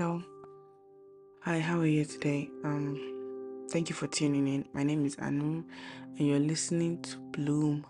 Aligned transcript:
Hello. 0.00 0.22
Hi, 1.42 1.60
how 1.60 1.78
are 1.78 1.86
you 1.86 2.06
today? 2.06 2.48
Um, 2.64 3.66
thank 3.70 3.90
you 3.90 3.94
for 3.94 4.06
tuning 4.06 4.48
in. 4.48 4.64
My 4.72 4.82
name 4.82 5.04
is 5.04 5.14
Anu, 5.18 5.62
and 6.16 6.26
you're 6.26 6.38
listening 6.38 7.02
to 7.02 7.18
Bloom. 7.32 7.86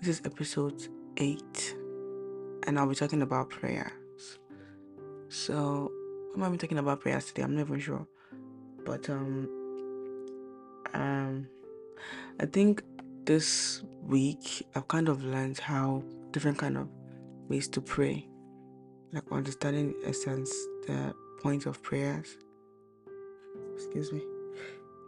This 0.00 0.18
is 0.18 0.22
episode 0.26 0.88
eight, 1.18 1.76
and 2.66 2.76
I'll 2.76 2.88
be 2.88 2.96
talking 2.96 3.22
about 3.22 3.50
prayers. 3.50 3.92
So, 5.28 5.92
I 6.36 6.48
be 6.48 6.56
talking 6.56 6.78
about 6.78 7.02
prayers 7.02 7.26
today? 7.26 7.42
I'm 7.42 7.54
not 7.54 7.60
even 7.60 7.78
sure, 7.78 8.08
but 8.84 9.08
um, 9.08 9.48
um, 10.94 11.46
I 12.40 12.46
think 12.46 12.82
this 13.24 13.84
week 14.02 14.66
I've 14.74 14.88
kind 14.88 15.08
of 15.08 15.22
learned 15.22 15.60
how 15.60 16.02
different 16.32 16.58
kind 16.58 16.76
of 16.76 16.88
ways 17.48 17.68
to 17.68 17.80
pray, 17.80 18.26
like 19.12 19.22
understanding 19.30 19.94
essence, 20.04 20.50
the 20.88 21.14
point 21.42 21.66
of 21.66 21.82
prayers. 21.82 22.36
Excuse 23.74 24.12
me. 24.12 24.22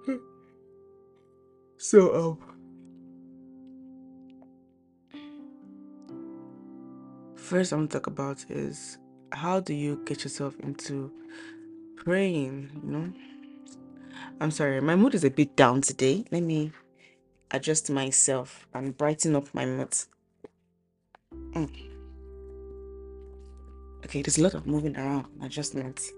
So 1.80 2.14
um 2.14 2.38
first 7.36 7.72
I 7.72 7.76
want 7.76 7.90
to 7.92 7.98
talk 7.98 8.08
about 8.08 8.44
is 8.50 8.98
how 9.32 9.60
do 9.60 9.72
you 9.72 10.02
get 10.04 10.24
yourself 10.24 10.56
into 10.60 11.10
praying, 11.96 12.70
you 12.84 12.90
know? 12.90 13.12
I'm 14.40 14.50
sorry, 14.50 14.80
my 14.80 14.96
mood 14.96 15.14
is 15.14 15.24
a 15.24 15.30
bit 15.30 15.56
down 15.56 15.80
today. 15.80 16.24
Let 16.30 16.42
me 16.42 16.72
adjust 17.50 17.90
myself 17.90 18.66
and 18.74 18.96
brighten 18.96 19.36
up 19.36 19.52
my 19.54 19.64
mood. 19.64 19.94
Mm. 21.52 21.87
Okay, 24.04 24.22
there's 24.22 24.38
a 24.38 24.42
lot 24.42 24.54
of 24.54 24.66
moving 24.66 24.96
around, 24.96 25.26
adjustments. 25.42 26.12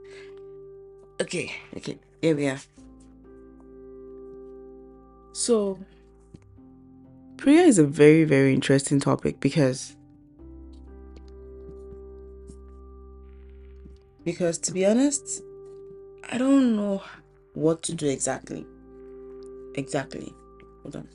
Okay, 1.21 1.53
okay, 1.77 1.99
here 2.21 2.37
we 2.37 2.47
are. 2.47 2.61
So, 5.33 5.79
prayer 7.37 7.67
is 7.67 7.79
a 7.79 7.85
very, 7.85 8.25
very 8.25 8.53
interesting 8.53 9.01
topic 9.01 9.41
because 9.41 9.97
because 14.25 14.59
to 14.59 14.73
be 14.73 14.85
honest, 14.87 15.43
I 16.31 16.39
don't 16.39 16.77
know 16.77 17.03
what 17.55 17.83
to 17.85 17.95
do 17.95 18.07
exactly. 18.09 18.67
Exactly. 19.75 20.33
Hold 20.83 20.97
on. 20.97 21.09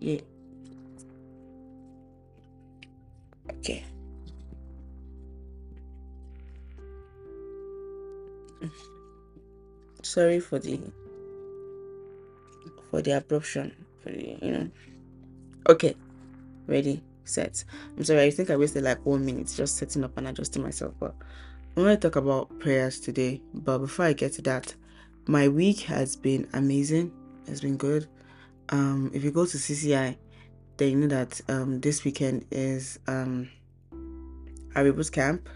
Yeah. 0.00 0.20
Okay. 3.58 3.84
Sorry 10.02 10.40
for 10.40 10.58
the 10.58 10.80
for 12.90 13.02
the 13.02 13.12
abruption. 13.12 13.72
For 14.02 14.10
the 14.10 14.38
you 14.42 14.52
know. 14.52 14.70
Okay. 15.68 15.94
Ready, 16.66 17.02
set. 17.24 17.64
I'm 17.96 18.04
sorry, 18.04 18.22
I 18.22 18.30
think 18.30 18.50
I 18.50 18.56
wasted 18.56 18.84
like 18.84 19.04
one 19.04 19.24
minute 19.24 19.52
just 19.54 19.76
setting 19.76 20.04
up 20.04 20.16
and 20.16 20.28
adjusting 20.28 20.62
myself, 20.62 20.94
but 20.98 21.14
I'm 21.76 21.82
going 21.82 21.96
to 21.96 22.00
talk 22.00 22.16
about 22.16 22.58
prayers 22.60 23.00
today. 23.00 23.40
But 23.54 23.78
before 23.78 24.04
I 24.06 24.12
get 24.12 24.34
to 24.34 24.42
that, 24.42 24.74
my 25.26 25.48
week 25.48 25.80
has 25.80 26.16
been 26.16 26.48
amazing. 26.52 27.12
It's 27.46 27.60
been 27.60 27.76
good. 27.76 28.06
Um, 28.68 29.10
if 29.14 29.24
you 29.24 29.30
go 29.30 29.44
to 29.44 29.56
CCI, 29.56 30.16
then 30.76 30.90
you 30.90 30.96
know 30.96 31.06
that 31.08 31.40
um, 31.48 31.80
this 31.80 32.04
weekend 32.04 32.44
is 32.50 32.98
um, 33.06 33.50
Aribo's 34.74 35.10
camp, 35.10 35.48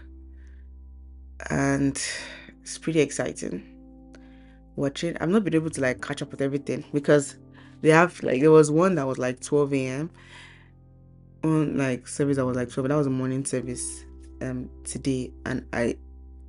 and 1.49 2.01
it's 2.67 2.77
pretty 2.77 2.99
exciting. 2.99 3.63
Watching, 4.75 5.17
I've 5.21 5.29
not 5.29 5.45
been 5.45 5.55
able 5.55 5.69
to 5.69 5.79
like 5.81 6.01
catch 6.01 6.21
up 6.21 6.31
with 6.31 6.41
everything 6.41 6.83
because 6.93 7.37
they 7.81 7.89
have 7.89 8.21
like 8.21 8.41
there 8.41 8.51
was 8.51 8.69
one 8.69 8.95
that 8.95 9.07
was 9.07 9.17
like 9.17 9.39
12 9.39 9.73
a.m. 9.73 10.09
on 11.45 11.77
like 11.77 12.09
service 12.09 12.35
that 12.35 12.45
was 12.45 12.57
like 12.57 12.69
12. 12.69 12.89
That 12.89 12.95
was 12.97 13.07
a 13.07 13.09
morning 13.09 13.45
service 13.45 14.03
um 14.41 14.69
today, 14.83 15.31
and 15.45 15.65
I 15.71 15.95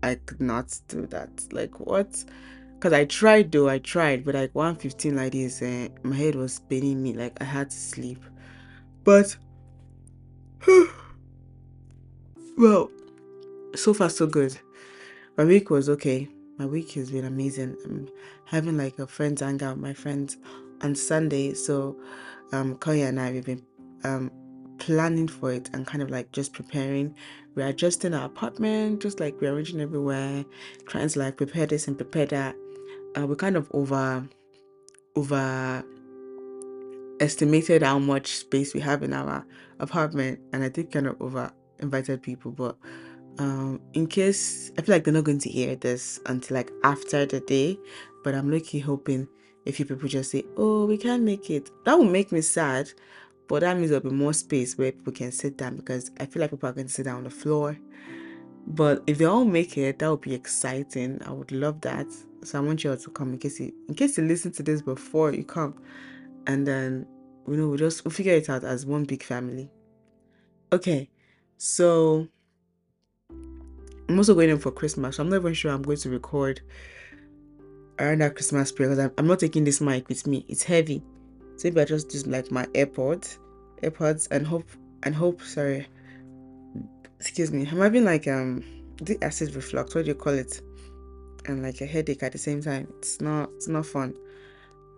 I 0.03 0.17
could 0.17 0.41
not 0.41 0.77
do 0.89 1.07
that. 1.07 1.31
Like 1.53 1.79
what? 1.79 2.25
Cause 2.81 2.93
I 2.93 3.05
tried 3.05 3.53
though, 3.53 3.69
I 3.69 3.79
tried, 3.79 4.25
but 4.25 4.35
like 4.35 4.53
115 4.57 5.15
like 5.15 5.33
this, 5.33 5.63
uh, 5.63 5.89
my 6.03 6.17
head 6.17 6.35
was 6.35 6.55
spinning 6.55 7.01
me. 7.01 7.13
Like 7.13 7.41
I 7.41 7.45
had 7.45 7.71
to 7.71 7.77
sleep. 7.77 8.25
But 9.05 9.37
well, 12.59 12.91
so 13.77 13.95
far 13.95 14.11
so 14.11 14.27
good. 14.27 14.59
My 15.39 15.45
week 15.45 15.71
was 15.71 15.89
okay. 15.89 16.27
My 16.59 16.67
week 16.67 16.91
has 16.95 17.13
been 17.13 17.25
amazing. 17.25 17.77
I'm 17.85 18.09
having 18.45 18.77
like 18.77 18.99
a 18.99 19.07
friends 19.07 19.41
hangout 19.41 19.77
with 19.77 19.85
my 19.85 19.95
friends 19.95 20.37
on 20.83 20.97
Sunday. 20.97 21.55
So 21.55 21.97
um 22.51 22.75
Koya 22.75 23.09
and 23.09 23.21
I 23.21 23.31
we've 23.31 23.47
been 23.47 23.65
um 24.03 24.33
planning 24.79 25.29
for 25.29 25.53
it 25.53 25.71
and 25.73 25.87
kind 25.87 26.03
of 26.03 26.11
like 26.11 26.33
just 26.33 26.53
preparing 26.53 27.15
we're 27.55 27.69
adjusting 27.69 28.15
our 28.15 28.27
apartment 28.27 29.03
just 29.03 29.19
like 29.21 29.41
rearranging 29.41 29.81
everywhere 29.81 30.45
trying 30.87 31.09
to 31.09 31.19
like 31.19 31.37
prepare 31.37 31.67
this 31.67 31.89
and 31.89 31.97
prepare 31.97 32.27
that 32.27 32.55
uh, 33.17 33.27
we 33.27 33.35
kind 33.35 33.57
of 33.57 33.69
over 33.73 34.25
over 35.17 35.85
estimated 37.19 37.83
how 37.83 37.99
much 37.99 38.37
space 38.37 38.73
we 38.73 38.79
have 38.79 39.03
in 39.03 39.13
our 39.13 39.45
apartment 39.81 40.39
and 40.53 40.63
i 40.63 40.69
think 40.69 40.93
kind 40.93 41.09
of 41.09 41.21
over 41.21 41.51
invited 41.81 42.23
people 42.23 42.53
but 42.53 42.77
um 43.39 43.81
in 43.95 44.07
case 44.07 44.71
i 44.79 44.83
feel 44.83 44.95
like 44.95 45.05
they're 45.05 45.15
not 45.15 45.25
going 45.25 45.39
to 45.39 45.49
hear 45.49 45.77
this 45.77 46.21
until 46.27 46.57
like 46.57 46.73
after 46.85 47.27
the 47.27 47.41
day 47.41 47.79
but 48.25 48.35
i'm 48.35 48.51
lucky 48.51 48.79
hoping 48.79 49.29
a 49.67 49.73
few 49.73 49.85
people 49.85 50.09
just 50.09 50.31
say 50.31 50.45
oh 50.57 50.87
we 50.87 50.97
can't 50.97 51.23
make 51.23 51.51
it 51.51 51.71
that 51.85 51.99
would 51.99 52.11
make 52.11 52.33
me 52.33 52.41
sad 52.41 52.91
but 53.49 53.61
that 53.61 53.77
means 53.77 53.89
there'll 53.89 54.09
be 54.09 54.15
more 54.15 54.35
space 54.35 54.77
where 54.77 54.93
people 54.93 55.13
can 55.13 55.33
sit 55.33 55.57
down 55.57 55.77
because 55.77 56.11
I 56.21 56.27
feel 56.27 56.43
like 56.43 56.51
people 56.51 56.69
are 56.69 56.73
going 56.73 56.87
to 56.87 56.93
sit 56.93 57.05
down 57.05 57.17
on 57.17 57.25
the 57.25 57.31
floor. 57.31 57.79
But 58.67 59.03
if 59.07 59.17
they 59.17 59.25
all 59.25 59.47
make 59.47 59.79
it, 59.79 59.99
that 59.99 60.11
would 60.11 60.21
be 60.21 60.35
exciting. 60.35 61.21
I 61.25 61.31
would 61.33 61.51
love 61.51 61.81
that. 61.81 62.07
So 62.45 62.59
I 62.59 62.61
want 62.61 62.85
you 62.85 62.91
all 62.91 62.99
to 62.99 63.11
come 63.11 63.33
in 63.33 63.39
case 63.39 63.59
you 63.59 63.73
in 63.89 63.95
case 63.95 64.19
you 64.19 64.25
listen 64.25 64.53
to 64.53 64.63
this 64.63 64.83
before 64.83 65.33
you 65.33 65.45
come. 65.45 65.83
And 66.47 66.67
then 66.67 67.07
you 67.49 67.57
know 67.57 67.69
we'll 67.69 67.79
just 67.79 68.05
we'll 68.05 68.13
figure 68.13 68.35
it 68.35 68.51
out 68.51 68.65
as 68.65 68.85
one 68.85 69.05
big 69.05 69.23
family. 69.23 69.71
Okay. 70.71 71.09
So 71.57 72.29
I'm 74.09 74.17
also 74.17 74.35
going 74.35 74.51
in 74.51 74.59
for 74.59 74.71
Christmas. 74.71 75.17
So 75.17 75.23
I'm 75.23 75.29
not 75.29 75.37
even 75.37 75.55
sure 75.55 75.71
I'm 75.71 75.83
going 75.83 75.99
to 75.99 76.11
record 76.11 76.61
around 77.99 78.21
that 78.21 78.35
Christmas 78.35 78.73
period 78.73 78.91
because 78.91 79.05
I'm, 79.05 79.13
I'm 79.19 79.27
not 79.27 79.41
taking 79.41 79.65
this 79.65 79.81
mic 79.81 80.09
with 80.09 80.27
me. 80.27 80.45
It's 80.49 80.63
heavy. 80.63 81.03
So 81.57 81.69
maybe 81.69 81.81
I 81.81 81.85
just 81.85 82.13
use 82.15 82.27
like 82.27 82.51
my 82.51 82.67
AirPods, 82.67 83.39
AirPods, 83.83 84.29
and 84.31 84.47
hope 84.47 84.69
and 85.03 85.15
hope. 85.15 85.43
Sorry, 85.43 85.87
excuse 87.19 87.53
me. 87.53 87.67
I'm 87.71 87.81
having 87.81 88.05
like 88.05 88.27
um 88.29 88.65
the 89.03 89.19
acid 89.23 89.55
reflux. 89.55 89.95
What 89.95 90.05
do 90.05 90.09
you 90.09 90.15
call 90.15 90.35
it? 90.35 90.61
And 91.47 91.63
like 91.63 91.81
a 91.81 91.87
headache 91.87 92.23
at 92.23 92.33
the 92.33 92.39
same 92.39 92.63
time. 92.63 92.93
It's 92.99 93.21
not 93.21 93.51
it's 93.57 93.69
not 93.69 93.87
fun. 93.87 94.15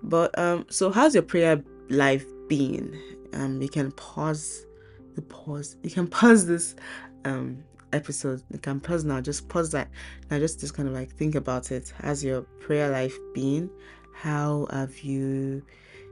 But 0.02 0.36
um, 0.38 0.66
so 0.70 0.90
how's 0.90 1.14
your 1.14 1.22
prayer 1.22 1.62
life 1.88 2.24
been? 2.48 2.98
Um, 3.32 3.60
you 3.60 3.68
can 3.68 3.92
pause 3.92 4.66
the 5.14 5.22
pause. 5.22 5.76
You 5.82 5.90
can 5.90 6.06
pause 6.20 6.46
this 6.46 6.76
um 7.24 7.62
episode. 7.92 8.42
You 8.50 8.58
can 8.58 8.80
pause 8.80 9.04
now. 9.04 9.20
Just 9.20 9.48
pause 9.48 9.70
that. 9.72 9.88
Now 10.30 10.38
just 10.38 10.60
just 10.60 10.74
kind 10.74 10.88
of 10.88 10.94
like 10.94 11.10
think 11.12 11.34
about 11.34 11.70
it. 11.72 11.92
How's 12.02 12.24
your 12.24 12.42
prayer 12.60 12.90
life 12.90 13.16
been? 13.34 13.70
How 14.14 14.66
have 14.70 14.98
you 15.00 15.62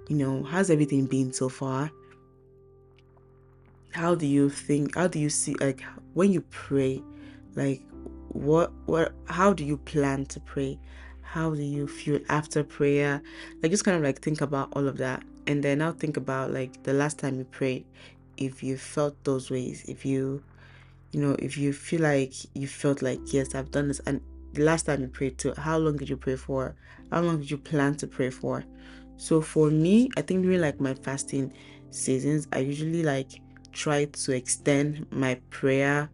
you 0.09 0.17
know, 0.17 0.43
how's 0.43 0.71
everything 0.71 1.07
been 1.07 1.33
so 1.33 1.49
far? 1.49 1.91
How 3.91 4.15
do 4.15 4.27
you 4.27 4.49
think? 4.49 4.95
How 4.95 5.09
do 5.09 5.19
you 5.19 5.31
see 5.31 5.55
like 5.61 5.83
when 6.15 6.33
you 6.33 6.41
pray? 6.51 7.03
Like 7.55 7.83
what 8.29 8.73
what 8.87 9.13
how 9.27 9.53
do 9.53 9.65
you 9.65 9.77
plan 9.77 10.27
to 10.27 10.41
pray? 10.41 10.79
How 11.23 11.55
do 11.55 11.63
you 11.63 11.87
feel 11.87 12.21
after 12.29 12.65
prayer? 12.65 13.23
Like 13.63 13.71
just 13.71 13.85
kind 13.85 13.97
of 13.97 14.03
like 14.03 14.21
think 14.21 14.41
about 14.41 14.69
all 14.73 14.89
of 14.89 14.97
that 14.99 15.23
and 15.49 15.63
then 15.63 15.81
I'll 15.81 15.93
think 15.93 16.19
about 16.19 16.53
like 16.53 16.83
the 16.85 16.93
last 16.93 17.19
time 17.19 17.39
you 17.39 17.45
prayed 17.45 17.87
if 18.37 18.63
you 18.63 18.77
felt 18.77 19.17
those 19.25 19.51
ways 19.51 19.85
if 19.89 20.05
you 20.05 20.45
you 21.13 21.21
know 21.21 21.37
if 21.39 21.57
you 21.57 21.73
feel 21.73 22.03
like 22.03 22.33
you 22.55 22.67
felt 22.67 23.03
like 23.03 23.21
yes 23.33 23.55
i've 23.55 23.71
done 23.71 23.89
this 23.89 24.01
and 24.01 24.21
the 24.53 24.63
last 24.63 24.87
time 24.87 25.01
you 25.01 25.09
prayed 25.09 25.39
to, 25.39 25.55
how 25.61 25.79
long 25.79 25.97
did 25.97 26.09
you 26.09 26.17
pray 26.17 26.37
for? 26.37 26.75
How 27.13 27.21
long 27.21 27.39
did 27.39 27.51
you 27.51 27.59
plan 27.59 27.95
to 27.97 28.07
pray 28.07 28.31
for? 28.31 28.65
So 29.17 29.41
for 29.41 29.71
me, 29.71 30.11
I 30.17 30.23
think 30.23 30.43
during 30.43 30.61
like 30.61 30.81
my 30.81 30.95
fasting 30.95 31.53
seasons, 31.91 32.47
I 32.53 32.61
usually 32.61 33.03
like 33.03 33.41
try 33.73 34.07
to 34.07 34.33
extend 34.33 35.07
my 35.11 35.41
prayer 35.51 36.11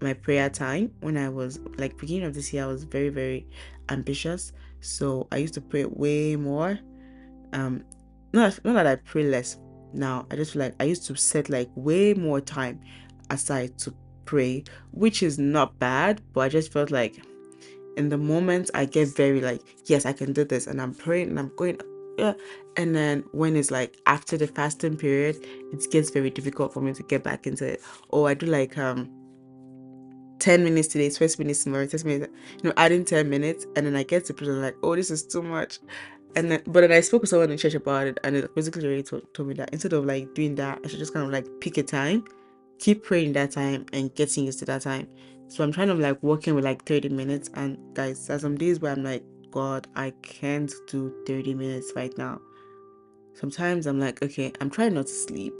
my 0.00 0.14
prayer 0.14 0.50
time. 0.50 0.90
When 1.00 1.16
I 1.16 1.28
was 1.28 1.60
like 1.76 1.96
beginning 1.96 2.24
of 2.24 2.34
this 2.34 2.52
year 2.52 2.64
I 2.64 2.66
was 2.66 2.84
very 2.84 3.08
very 3.08 3.46
ambitious. 3.88 4.52
So 4.80 5.28
I 5.30 5.36
used 5.36 5.54
to 5.54 5.60
pray 5.60 5.84
way 5.84 6.36
more. 6.36 6.78
Um 7.52 7.84
not, 8.32 8.58
not 8.64 8.72
that 8.74 8.86
I 8.86 8.96
pray 8.96 9.24
less 9.24 9.58
now 9.92 10.26
I 10.30 10.36
just 10.36 10.54
feel 10.54 10.62
like 10.62 10.74
I 10.80 10.84
used 10.84 11.06
to 11.08 11.14
set 11.14 11.50
like 11.50 11.68
way 11.74 12.14
more 12.14 12.40
time 12.40 12.80
aside 13.28 13.76
to 13.80 13.94
pray 14.24 14.64
which 14.92 15.22
is 15.22 15.38
not 15.38 15.78
bad 15.78 16.20
but 16.32 16.40
I 16.40 16.48
just 16.48 16.72
felt 16.72 16.90
like 16.90 17.22
in 17.96 18.08
the 18.08 18.18
moment 18.18 18.70
I 18.74 18.84
get 18.84 19.08
very 19.08 19.40
like, 19.40 19.62
yes, 19.86 20.06
I 20.06 20.12
can 20.12 20.32
do 20.32 20.44
this, 20.44 20.66
and 20.66 20.80
I'm 20.80 20.94
praying 20.94 21.28
and 21.28 21.38
I'm 21.38 21.52
going, 21.56 21.80
yeah. 22.18 22.34
And 22.76 22.94
then 22.94 23.24
when 23.32 23.56
it's 23.56 23.70
like 23.70 23.96
after 24.06 24.36
the 24.36 24.46
fasting 24.46 24.96
period, 24.96 25.36
it 25.72 25.90
gets 25.90 26.10
very 26.10 26.30
difficult 26.30 26.72
for 26.72 26.80
me 26.80 26.92
to 26.94 27.02
get 27.02 27.22
back 27.22 27.46
into 27.46 27.66
it. 27.66 27.82
Or 28.08 28.28
I 28.28 28.34
do 28.34 28.46
like 28.46 28.78
um 28.78 29.10
10 30.38 30.64
minutes 30.64 30.88
today, 30.88 31.10
20 31.10 31.42
minutes 31.42 31.64
tomorrow, 31.64 31.86
10 31.86 32.00
minutes, 32.04 32.32
you 32.62 32.68
know, 32.68 32.74
adding 32.76 33.04
10 33.04 33.28
minutes, 33.28 33.66
and 33.76 33.86
then 33.86 33.94
I 33.96 34.02
get 34.02 34.24
to 34.26 34.34
prison 34.34 34.60
like, 34.60 34.76
oh, 34.82 34.96
this 34.96 35.10
is 35.10 35.24
too 35.24 35.42
much. 35.42 35.78
And 36.34 36.50
then, 36.50 36.62
but 36.66 36.80
then 36.80 36.92
I 36.92 37.00
spoke 37.00 37.20
with 37.20 37.30
someone 37.30 37.50
in 37.50 37.58
church 37.58 37.74
about 37.74 38.06
it, 38.06 38.18
and 38.24 38.36
it 38.36 38.54
basically 38.54 39.02
told, 39.02 39.22
told 39.34 39.48
me 39.48 39.54
that 39.54 39.68
instead 39.72 39.92
of 39.92 40.06
like 40.06 40.34
doing 40.34 40.54
that, 40.56 40.80
I 40.82 40.88
should 40.88 40.98
just 40.98 41.12
kind 41.12 41.26
of 41.26 41.32
like 41.32 41.46
pick 41.60 41.76
a 41.76 41.82
time, 41.82 42.24
keep 42.82 43.04
praying 43.04 43.32
that 43.32 43.52
time, 43.52 43.86
and 43.92 44.12
getting 44.16 44.44
used 44.44 44.58
to 44.58 44.64
that 44.64 44.82
time. 44.82 45.06
So 45.46 45.62
I'm 45.62 45.70
trying 45.70 45.86
to 45.86 45.94
like 45.94 46.20
working 46.20 46.56
with 46.56 46.64
like 46.64 46.84
30 46.84 47.10
minutes, 47.10 47.48
and 47.54 47.78
guys, 47.94 48.26
there's 48.26 48.40
some 48.42 48.58
days 48.58 48.80
where 48.80 48.90
I'm 48.92 49.04
like, 49.04 49.22
God, 49.52 49.86
I 49.94 50.10
can't 50.22 50.72
do 50.88 51.14
30 51.26 51.54
minutes 51.54 51.92
right 51.94 52.12
now. 52.18 52.40
Sometimes 53.34 53.86
I'm 53.86 54.00
like, 54.00 54.20
okay, 54.22 54.52
I'm 54.60 54.68
trying 54.68 54.94
not 54.94 55.06
to 55.06 55.12
sleep. 55.12 55.54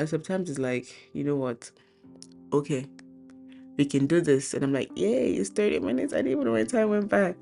And 0.00 0.08
sometimes 0.08 0.50
it's 0.50 0.58
like, 0.58 0.92
you 1.12 1.22
know 1.22 1.36
what? 1.36 1.70
Okay, 2.52 2.86
we 3.76 3.84
can 3.84 4.06
do 4.06 4.20
this. 4.20 4.54
And 4.54 4.64
I'm 4.64 4.72
like, 4.72 4.90
yay, 4.96 5.34
it's 5.34 5.50
30 5.50 5.78
minutes. 5.80 6.12
I 6.12 6.16
didn't 6.16 6.32
even 6.32 6.44
know 6.44 6.52
when 6.52 6.66
time 6.66 6.90
went 6.90 7.08
by. 7.08 7.36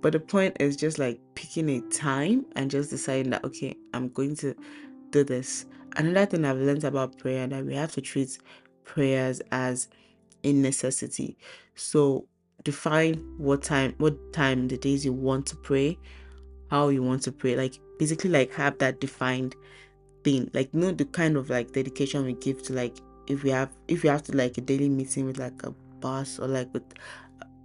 But 0.00 0.12
the 0.12 0.20
point 0.20 0.56
is 0.60 0.76
just 0.76 0.98
like 0.98 1.20
picking 1.34 1.68
a 1.68 1.80
time 1.90 2.46
and 2.56 2.70
just 2.70 2.88
deciding 2.88 3.30
that, 3.32 3.44
okay, 3.44 3.76
I'm 3.92 4.08
going 4.08 4.34
to 4.36 4.54
do 5.10 5.24
this. 5.24 5.66
Another 5.96 6.26
thing 6.26 6.44
I've 6.44 6.58
learned 6.58 6.84
about 6.84 7.18
prayer 7.18 7.46
that 7.46 7.64
we 7.64 7.74
have 7.74 7.92
to 7.92 8.00
treat 8.00 8.38
prayers 8.84 9.40
as 9.52 9.88
a 10.42 10.52
necessity. 10.52 11.36
So 11.74 12.26
define 12.64 13.14
what 13.38 13.62
time, 13.62 13.94
what 13.98 14.32
time 14.32 14.68
the 14.68 14.76
days 14.76 15.04
you 15.04 15.12
want 15.12 15.46
to 15.46 15.56
pray, 15.56 15.98
how 16.70 16.88
you 16.88 17.02
want 17.02 17.22
to 17.22 17.32
pray. 17.32 17.56
Like 17.56 17.78
basically 17.98 18.30
like 18.30 18.52
have 18.54 18.78
that 18.78 19.00
defined 19.00 19.54
thing. 20.24 20.50
Like 20.52 20.70
you 20.72 20.80
know 20.80 20.92
the 20.92 21.04
kind 21.04 21.36
of 21.36 21.50
like 21.50 21.72
dedication 21.72 22.24
we 22.24 22.34
give 22.34 22.62
to 22.64 22.72
like 22.72 22.96
if 23.26 23.42
we 23.42 23.50
have 23.50 23.70
if 23.88 24.04
you 24.04 24.10
have 24.10 24.22
to 24.24 24.36
like 24.36 24.58
a 24.58 24.60
daily 24.60 24.88
meeting 24.88 25.26
with 25.26 25.38
like 25.38 25.62
a 25.62 25.70
boss 26.00 26.38
or 26.38 26.46
like 26.48 26.72
with 26.72 26.84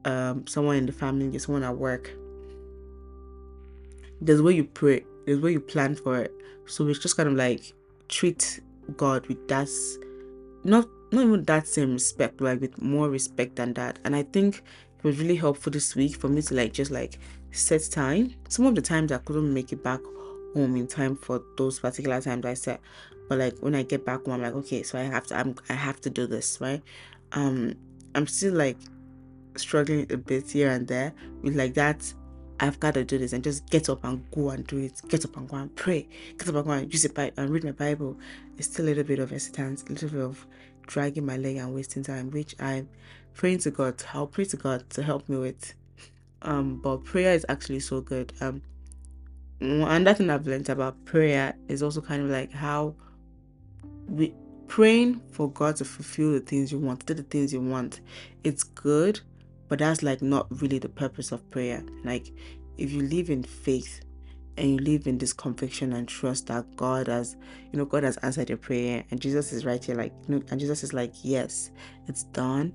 um 0.06 0.46
someone 0.48 0.76
in 0.76 0.86
the 0.86 0.92
family, 0.92 1.38
someone 1.40 1.64
at 1.64 1.78
work. 1.78 2.12
There's 4.22 4.42
where 4.42 4.54
you 4.54 4.66
pray, 4.66 5.06
there's 5.26 5.40
where 5.40 5.52
you 5.52 5.62
plan 5.62 5.96
for 5.96 6.18
it. 6.18 6.34
So 6.66 6.88
it's 6.88 7.00
just 7.00 7.18
kind 7.18 7.30
of 7.30 7.36
like 7.36 7.74
treat 8.10 8.60
God 8.98 9.26
with 9.28 9.48
that 9.48 9.70
not 10.64 10.88
not 11.12 11.24
even 11.24 11.44
that 11.46 11.68
same 11.68 11.94
respect, 11.94 12.40
like 12.42 12.62
with 12.62 12.82
more 12.82 13.10
respect 13.10 13.56
than 13.56 13.74
that. 13.74 14.00
And 14.04 14.16
I 14.16 14.24
think 14.24 14.58
it 14.58 15.04
was 15.04 15.18
really 15.20 15.36
helpful 15.36 15.72
this 15.72 15.96
week 15.96 16.16
for 16.16 16.28
me 16.28 16.42
to 16.44 16.54
like 16.54 16.74
just 16.74 16.92
like 16.92 17.18
set 17.52 17.90
time. 17.90 18.36
Some 18.48 18.66
of 18.66 18.76
the 18.76 18.82
times 18.82 19.12
I 19.12 19.18
couldn't 19.18 19.54
make 19.54 19.72
it 19.72 19.84
back 19.84 20.02
home 20.54 20.76
in 20.76 20.88
time 20.88 21.16
for 21.16 21.42
those 21.58 21.80
particular 21.80 22.22
times 22.22 22.46
I 22.46 22.54
set. 22.54 22.82
But 23.28 23.40
like 23.40 23.58
when 23.60 23.76
I 23.76 23.84
get 23.84 24.06
back 24.06 24.26
home, 24.26 24.36
I'm 24.36 24.42
like, 24.42 24.54
okay, 24.56 24.84
so 24.84 25.00
I 25.00 25.04
have 25.04 25.26
to 25.28 25.36
I'm 25.36 25.56
I 25.70 25.74
have 25.74 26.00
to 26.02 26.10
do 26.10 26.28
this, 26.28 26.60
right? 26.62 26.82
Um 27.32 27.74
I'm 28.16 28.28
still 28.28 28.54
like 28.54 28.78
struggling 29.56 30.12
a 30.12 30.18
bit 30.18 30.50
here 30.52 30.70
and 30.70 30.88
there 30.88 31.14
with 31.42 31.56
like 31.56 31.74
that 31.74 32.14
I've 32.60 32.80
got 32.80 32.96
to 32.96 33.04
do 33.04 33.18
this 33.18 33.34
and 33.34 33.44
just 33.44 33.70
get 33.70 33.90
up 33.90 34.04
and 34.04 34.30
go 34.32 34.50
and 34.50 34.66
do 34.68 34.78
it. 34.78 35.02
Get 35.08 35.26
up 35.26 35.38
and 35.38 35.48
go 35.48 35.58
and 35.58 35.76
pray. 35.76 36.08
Get 36.38 36.50
up 36.50 36.56
and 36.56 36.66
go 36.66 36.72
and 36.72 36.92
use 36.92 37.06
it 37.06 37.14
by 37.14 37.32
and 37.38 37.50
read 37.50 37.64
my 37.64 37.72
Bible. 37.72 38.18
It's 38.58 38.68
still 38.68 38.86
a 38.86 38.88
little 38.88 39.04
bit 39.04 39.20
of 39.20 39.32
hesitance, 39.32 39.84
a 39.84 39.94
little 39.94 40.10
bit 40.10 40.22
of 40.22 40.46
dragging 40.88 41.26
my 41.26 41.38
leg 41.38 41.58
and 41.58 41.74
wasting 41.74 42.04
time, 42.04 42.32
which 42.32 42.56
I'm 42.60 42.90
praying 43.34 43.60
to 43.60 43.72
God. 43.72 44.04
I'll 44.14 44.28
pray 44.28 44.46
to 44.46 44.58
God 44.58 44.90
to 44.92 45.04
help 45.04 45.30
me 45.30 45.38
with. 45.38 45.74
Um, 46.42 46.82
but 46.82 47.04
prayer 47.04 47.34
is 47.34 47.46
actually 47.50 47.80
so 47.80 48.02
good. 48.02 48.34
Um, 48.42 48.62
another 49.62 50.14
thing 50.14 50.30
I've 50.30 50.48
learned 50.48 50.70
about 50.70 51.04
prayer 51.06 51.54
is 51.68 51.84
also 51.84 52.02
kind 52.02 52.24
of 52.24 52.30
like 52.30 52.52
how 52.52 52.96
we 54.08 54.34
praying 54.68 55.22
for 55.32 55.52
God 55.52 55.76
to 55.78 55.86
fulfill 55.86 56.32
the 56.32 56.40
things 56.40 56.72
you 56.72 56.80
want, 56.80 57.06
do 57.06 57.14
the 57.14 57.24
things 57.24 57.52
you 57.52 57.60
want. 57.60 58.02
It's 58.44 58.64
good, 58.64 59.20
but 59.70 59.80
that's 59.80 60.04
like 60.04 60.22
not 60.22 60.48
really 60.62 60.80
the 60.80 60.90
purpose 60.90 61.32
of 61.32 61.50
prayer. 61.50 61.84
Like 62.04 62.32
if 62.78 62.92
you 62.92 63.04
live 63.04 63.30
in 63.30 63.44
faith 63.44 64.02
and 64.58 64.72
you 64.72 64.78
live 64.80 65.08
in 65.08 65.18
this 65.18 65.32
conviction 65.32 65.94
and 65.94 66.08
trust 66.08 66.48
that 66.48 66.76
God 66.76 67.08
has, 67.08 67.38
you 67.72 67.80
know, 67.80 67.86
God 67.86 68.04
has 68.04 68.18
answered 68.18 68.50
your 68.50 68.58
prayer 68.58 69.06
and 69.12 69.22
Jesus 69.22 69.54
is 69.54 69.66
right 69.66 69.84
here, 69.84 69.96
like, 69.96 70.14
you 70.28 70.36
know, 70.36 70.44
and 70.50 70.60
Jesus 70.60 70.84
is 70.84 70.92
like, 70.92 71.14
yes, 71.22 71.72
it's 72.08 72.24
done. 72.24 72.74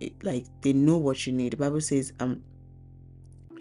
It, 0.00 0.22
like 0.22 0.44
they 0.60 0.74
know 0.74 0.98
what 0.98 1.26
you 1.26 1.32
need. 1.32 1.52
The 1.52 1.56
Bible 1.56 1.80
says, 1.80 2.12
um, 2.20 2.42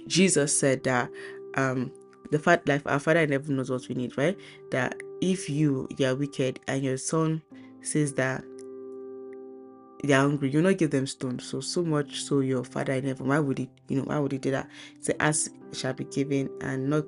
Jesus 0.07 0.59
said 0.59 0.83
that, 0.83 1.09
um, 1.56 1.91
the 2.31 2.39
fact 2.39 2.67
like 2.67 2.81
our 2.85 3.00
father 3.00 3.25
never 3.27 3.51
knows 3.51 3.69
what 3.69 3.88
we 3.88 3.95
need, 3.95 4.17
right? 4.17 4.38
That 4.71 4.95
if 5.21 5.50
you 5.50 5.88
you 5.97 6.07
are 6.07 6.15
wicked 6.15 6.59
and 6.67 6.83
your 6.83 6.97
son 6.97 7.41
says 7.81 8.13
that 8.13 8.44
they're 10.06 10.19
hungry, 10.19 10.50
you 10.50 10.62
not 10.62 10.78
give 10.78 10.92
them 10.92 11.07
stones. 11.07 11.46
So 11.46 11.60
so 11.60 11.84
much 11.84 12.22
so 12.22 12.40
your 12.40 12.63
father 12.63 12.94
in 12.94 13.06
heaven. 13.06 13.28
Why 13.28 13.40
would 13.40 13.57
he 13.57 13.69
you 13.88 13.98
know 13.98 14.04
why 14.04 14.19
would 14.19 14.31
he 14.31 14.38
do 14.38 14.52
that? 14.52 14.69
Say 15.00 15.13
ask 15.19 15.52
shall 15.74 15.94
be 15.94 16.06
given 16.06 16.50
and 16.62 16.90
knock 16.90 17.06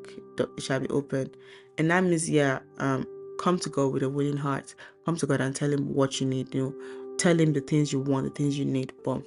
shall 0.60 0.80
be 0.80 0.88
opened. 0.90 1.36
And 1.78 1.92
that 1.92 2.04
means 2.04 2.30
yeah, 2.30 2.60
um 2.80 3.06
come 3.40 3.60
to 3.60 3.70
God 3.70 3.94
with 3.94 4.04
a 4.04 4.10
willing 4.10 4.38
heart. 4.38 4.76
Come 5.06 5.16
to 5.18 5.26
God 5.26 5.42
and 5.42 5.56
tell 5.56 5.72
him 5.72 5.94
what 5.94 6.20
you 6.20 6.28
need, 6.28 6.54
you 6.54 6.64
know, 6.64 7.16
tell 7.18 7.40
him 7.40 7.54
the 7.54 7.62
things 7.62 7.94
you 7.94 8.00
want, 8.00 8.26
the 8.26 8.32
things 8.32 8.58
you 8.58 8.66
need. 8.66 8.94
But 9.04 9.24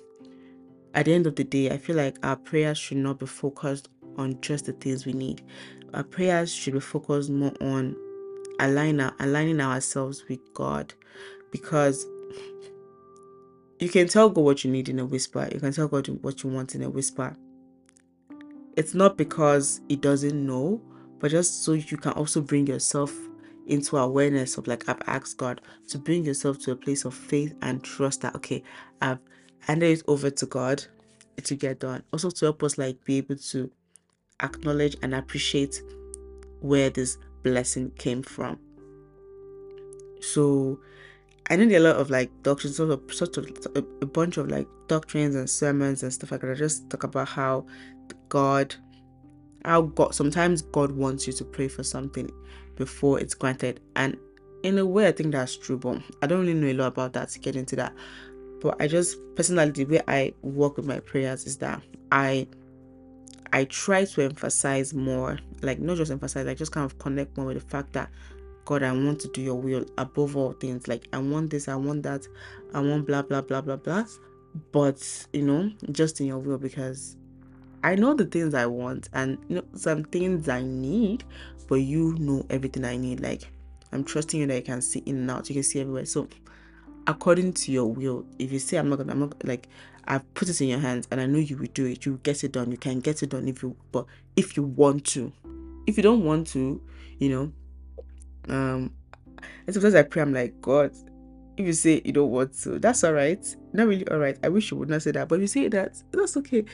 at 0.95 1.07
the 1.07 1.15
end 1.15 1.27
of 1.27 1.37
the 1.37 1.45
day, 1.45 1.71
I 1.71 1.79
feel 1.79 1.97
like 1.97 2.19
our 2.25 2.37
prayers 2.37 2.79
should 2.79 2.99
not 2.99 3.19
be 3.19 3.27
focused 3.27 3.89
on 4.19 4.41
just 4.41 4.67
the 4.67 4.73
things 4.73 5.07
we 5.07 5.13
need. 5.13 5.43
Our 5.95 6.03
prayers 6.03 6.53
should 6.53 6.75
be 6.75 6.81
focused 6.81 7.31
more 7.31 7.53
on 7.61 7.97
align, 8.59 9.01
aligning 9.21 9.61
ourselves 9.61 10.25
with 10.29 10.41
God 10.55 10.93
because 11.51 12.07
you 13.81 13.89
can 13.89 14.07
tell 14.09 14.29
God 14.29 14.45
what 14.45 14.65
you 14.65 14.71
need 14.71 14.89
in 14.89 14.99
a 14.99 15.05
whisper. 15.05 15.49
You 15.53 15.59
can 15.59 15.73
tell 15.73 15.89
God 15.89 16.07
what 16.23 16.43
you 16.43 16.51
want 16.51 16.75
in 16.75 16.83
a 16.83 16.91
whisper. 16.91 17.35
It's 18.77 18.95
not 18.95 19.17
because 19.17 19.81
He 19.89 19.97
doesn't 19.97 20.47
know, 20.47 20.81
but 21.19 21.31
just 21.31 21.65
so 21.65 21.73
you 21.73 21.97
can 21.97 22.13
also 22.13 22.41
bring 22.43 22.67
yourself 22.67 23.13
into 23.67 23.97
awareness 23.97 24.59
of 24.59 24.67
like 24.67 24.89
I've 24.89 25.03
asked 25.07 25.39
God 25.39 25.61
to 25.89 25.99
bring 25.99 26.25
yourself 26.25 26.59
to 26.61 26.73
a 26.73 26.77
place 26.77 27.05
of 27.05 27.15
faith 27.15 27.55
and 27.63 27.83
trust 27.83 28.21
that 28.21 28.35
okay, 28.37 28.63
I've 29.01 29.19
handed 29.61 29.99
it 29.99 30.05
over 30.07 30.31
to 30.31 30.47
God 30.47 30.85
to 31.43 31.55
get 31.55 31.81
done. 31.81 32.03
Also 32.13 32.31
to 32.31 32.45
help 32.45 32.63
us 32.63 32.77
like 32.77 33.03
be 33.05 33.17
able 33.17 33.37
to 33.37 33.71
acknowledge 34.43 34.97
and 35.03 35.15
appreciate 35.15 35.83
where 36.61 36.91
this 36.91 37.17
blessing 37.43 37.91
came 37.93 38.23
from. 38.23 38.59
So 40.21 40.81
I 41.49 41.57
know 41.57 41.67
there 41.67 41.83
are 41.83 41.87
a 41.87 41.93
lot 41.93 41.97
of 41.97 42.11
like 42.11 42.31
doctrines, 42.43 42.77
sort 42.77 42.91
of, 42.91 43.01
sort 43.13 43.37
of 43.37 43.47
a, 43.77 44.07
bunch 44.07 44.37
of 44.37 44.49
like 44.49 44.69
doctrines 44.87 45.35
and 45.35 45.49
sermons 45.51 46.03
and 46.03 46.13
stuff 46.13 46.31
like 46.31 46.43
that. 46.43 46.51
I 46.51 46.55
just 46.55 46.89
talk 46.91 47.03
about 47.03 47.29
how 47.29 47.67
God, 48.29 48.75
how 49.65 49.83
God, 49.83 50.15
sometimes 50.15 50.63
God 50.63 50.93
wants 50.93 51.27
you 51.27 51.33
to 51.35 51.45
pray 51.45 51.67
for 51.67 51.83
something 51.83 52.31
before 52.77 53.19
it's 53.19 53.35
granted. 53.35 53.81
And 53.97 54.17
in 54.63 54.79
a 54.79 54.87
way, 54.87 55.09
I 55.09 55.13
think 55.13 55.33
that's 55.33 55.57
true, 55.57 55.79
but 55.79 56.01
I 56.23 56.27
don't 56.27 56.41
really 56.41 56.55
know 56.55 56.69
a 56.69 56.75
lot 56.75 56.89
about 56.89 57.15
that 57.15 57.31
to 57.31 57.39
get 57.41 57.57
into 57.57 57.75
that. 57.77 57.95
But 58.61 58.81
I 58.81 58.87
just 58.87 59.17
personally, 59.35 59.71
the 59.71 59.85
way 59.87 60.01
I 60.07 60.35
work 60.43 60.77
with 60.77 60.87
my 60.87 61.01
prayers 61.01 61.47
is 61.47 61.57
that 61.59 61.83
I 62.13 62.47
I 63.53 63.65
try 63.65 64.05
to 64.05 64.23
emphasize 64.23 64.95
more, 64.95 65.39
like 65.63 65.81
not 65.81 65.97
just 65.97 66.13
emphasize, 66.13 66.47
like 66.47 66.59
just 66.59 66.73
kind 66.73 66.85
of 66.85 66.99
connect 66.99 67.37
more 67.37 67.47
with 67.47 67.57
the 67.57 67.69
fact 67.69 67.93
that 67.95 68.11
God, 68.71 68.85
I 68.85 68.93
want 68.93 69.19
to 69.23 69.29
do 69.29 69.43
your 69.43 69.57
will 69.57 69.85
above 69.99 70.37
all 70.37 70.53
things. 70.53 70.87
Like 70.87 71.09
I 71.13 71.19
want 71.19 71.51
this, 71.51 71.67
I 71.67 71.75
want 71.75 72.05
that, 72.05 72.29
I 72.73 72.79
want 72.79 73.05
blah 73.05 73.21
blah 73.21 73.41
blah 73.41 73.61
blah 73.61 73.75
blah. 73.75 74.05
But 74.71 75.27
you 75.33 75.43
know, 75.43 75.73
just 75.91 76.21
in 76.21 76.29
your 76.29 76.39
will 76.39 76.57
because 76.57 77.17
I 77.83 77.97
know 77.97 78.15
the 78.15 78.27
things 78.27 78.55
I 78.55 78.67
want 78.67 79.09
and 79.13 79.39
you 79.49 79.57
know 79.57 79.65
some 79.75 80.05
things 80.05 80.49
I 80.49 80.63
need, 80.63 81.25
but 81.67 81.81
you 81.81 82.15
know 82.21 82.47
everything 82.49 82.85
I 82.85 82.97
need. 82.97 83.19
Like 83.19 83.43
I'm 83.91 84.05
trusting 84.05 84.39
you 84.39 84.47
that 84.47 84.55
you 84.55 84.63
can 84.63 84.83
see 84.83 85.03
in 85.05 85.17
and 85.17 85.31
out, 85.33 85.49
you 85.49 85.55
can 85.55 85.65
see 85.65 85.81
everywhere. 85.81 86.05
So 86.05 86.29
according 87.09 87.55
to 87.55 87.73
your 87.73 87.87
will, 87.87 88.25
if 88.39 88.53
you 88.53 88.61
say 88.61 88.77
I'm 88.77 88.89
not 88.89 88.99
gonna, 88.99 89.11
I'm 89.11 89.19
not 89.19 89.35
like 89.45 89.67
I've 90.05 90.33
put 90.35 90.49
it 90.49 90.61
in 90.61 90.69
your 90.69 90.79
hands 90.79 91.09
and 91.11 91.21
I 91.21 91.27
know 91.27 91.41
you 91.41 91.57
will 91.57 91.67
do 91.75 91.87
it, 91.87 92.07
you 92.07 92.21
get 92.23 92.45
it 92.45 92.53
done. 92.53 92.71
You 92.71 92.79
can 92.79 93.01
get 93.01 93.21
it 93.25 93.31
done 93.31 93.49
if 93.49 93.65
you 93.65 93.75
but 93.91 94.07
if 94.37 94.57
you 94.57 94.63
want 94.63 95.07
to. 95.07 95.33
If 95.89 95.97
you 95.97 96.05
don't 96.05 96.25
want 96.25 96.47
to, 96.49 96.81
you 97.19 97.31
know, 97.31 97.53
um 98.49 98.93
and 99.67 99.75
sometimes 99.75 99.95
I 99.95 100.03
pray, 100.03 100.23
I'm 100.23 100.33
like, 100.35 100.61
God, 100.61 100.93
if 101.57 101.67
you 101.67 101.73
say 101.73 102.03
you 102.05 102.13
don't 102.13 102.31
want 102.31 102.55
to, 102.63 102.79
that's 102.79 103.05
all 103.05 103.13
right. 103.13 103.45
Not 103.73 103.87
really 103.87 104.09
all 104.09 104.19
right. 104.19 104.39
I 104.43 104.49
wish 104.49 104.71
you 104.71 104.77
would 104.79 104.89
not 104.89 105.03
say 105.03 105.13
that, 105.13 105.29
but 105.29 105.37
if 105.37 105.41
you 105.43 105.47
say 105.47 105.69
that, 105.69 106.03
that's 106.13 106.37
okay. 106.39 106.65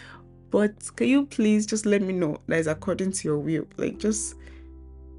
But 0.50 0.94
can 0.96 1.08
you 1.08 1.26
please 1.26 1.66
just 1.66 1.86
let 1.86 2.02
me 2.02 2.12
know 2.12 2.38
that 2.48 2.58
is 2.58 2.66
according 2.66 3.12
to 3.12 3.28
your 3.28 3.38
will? 3.38 3.66
Like 3.76 3.98
just 3.98 4.34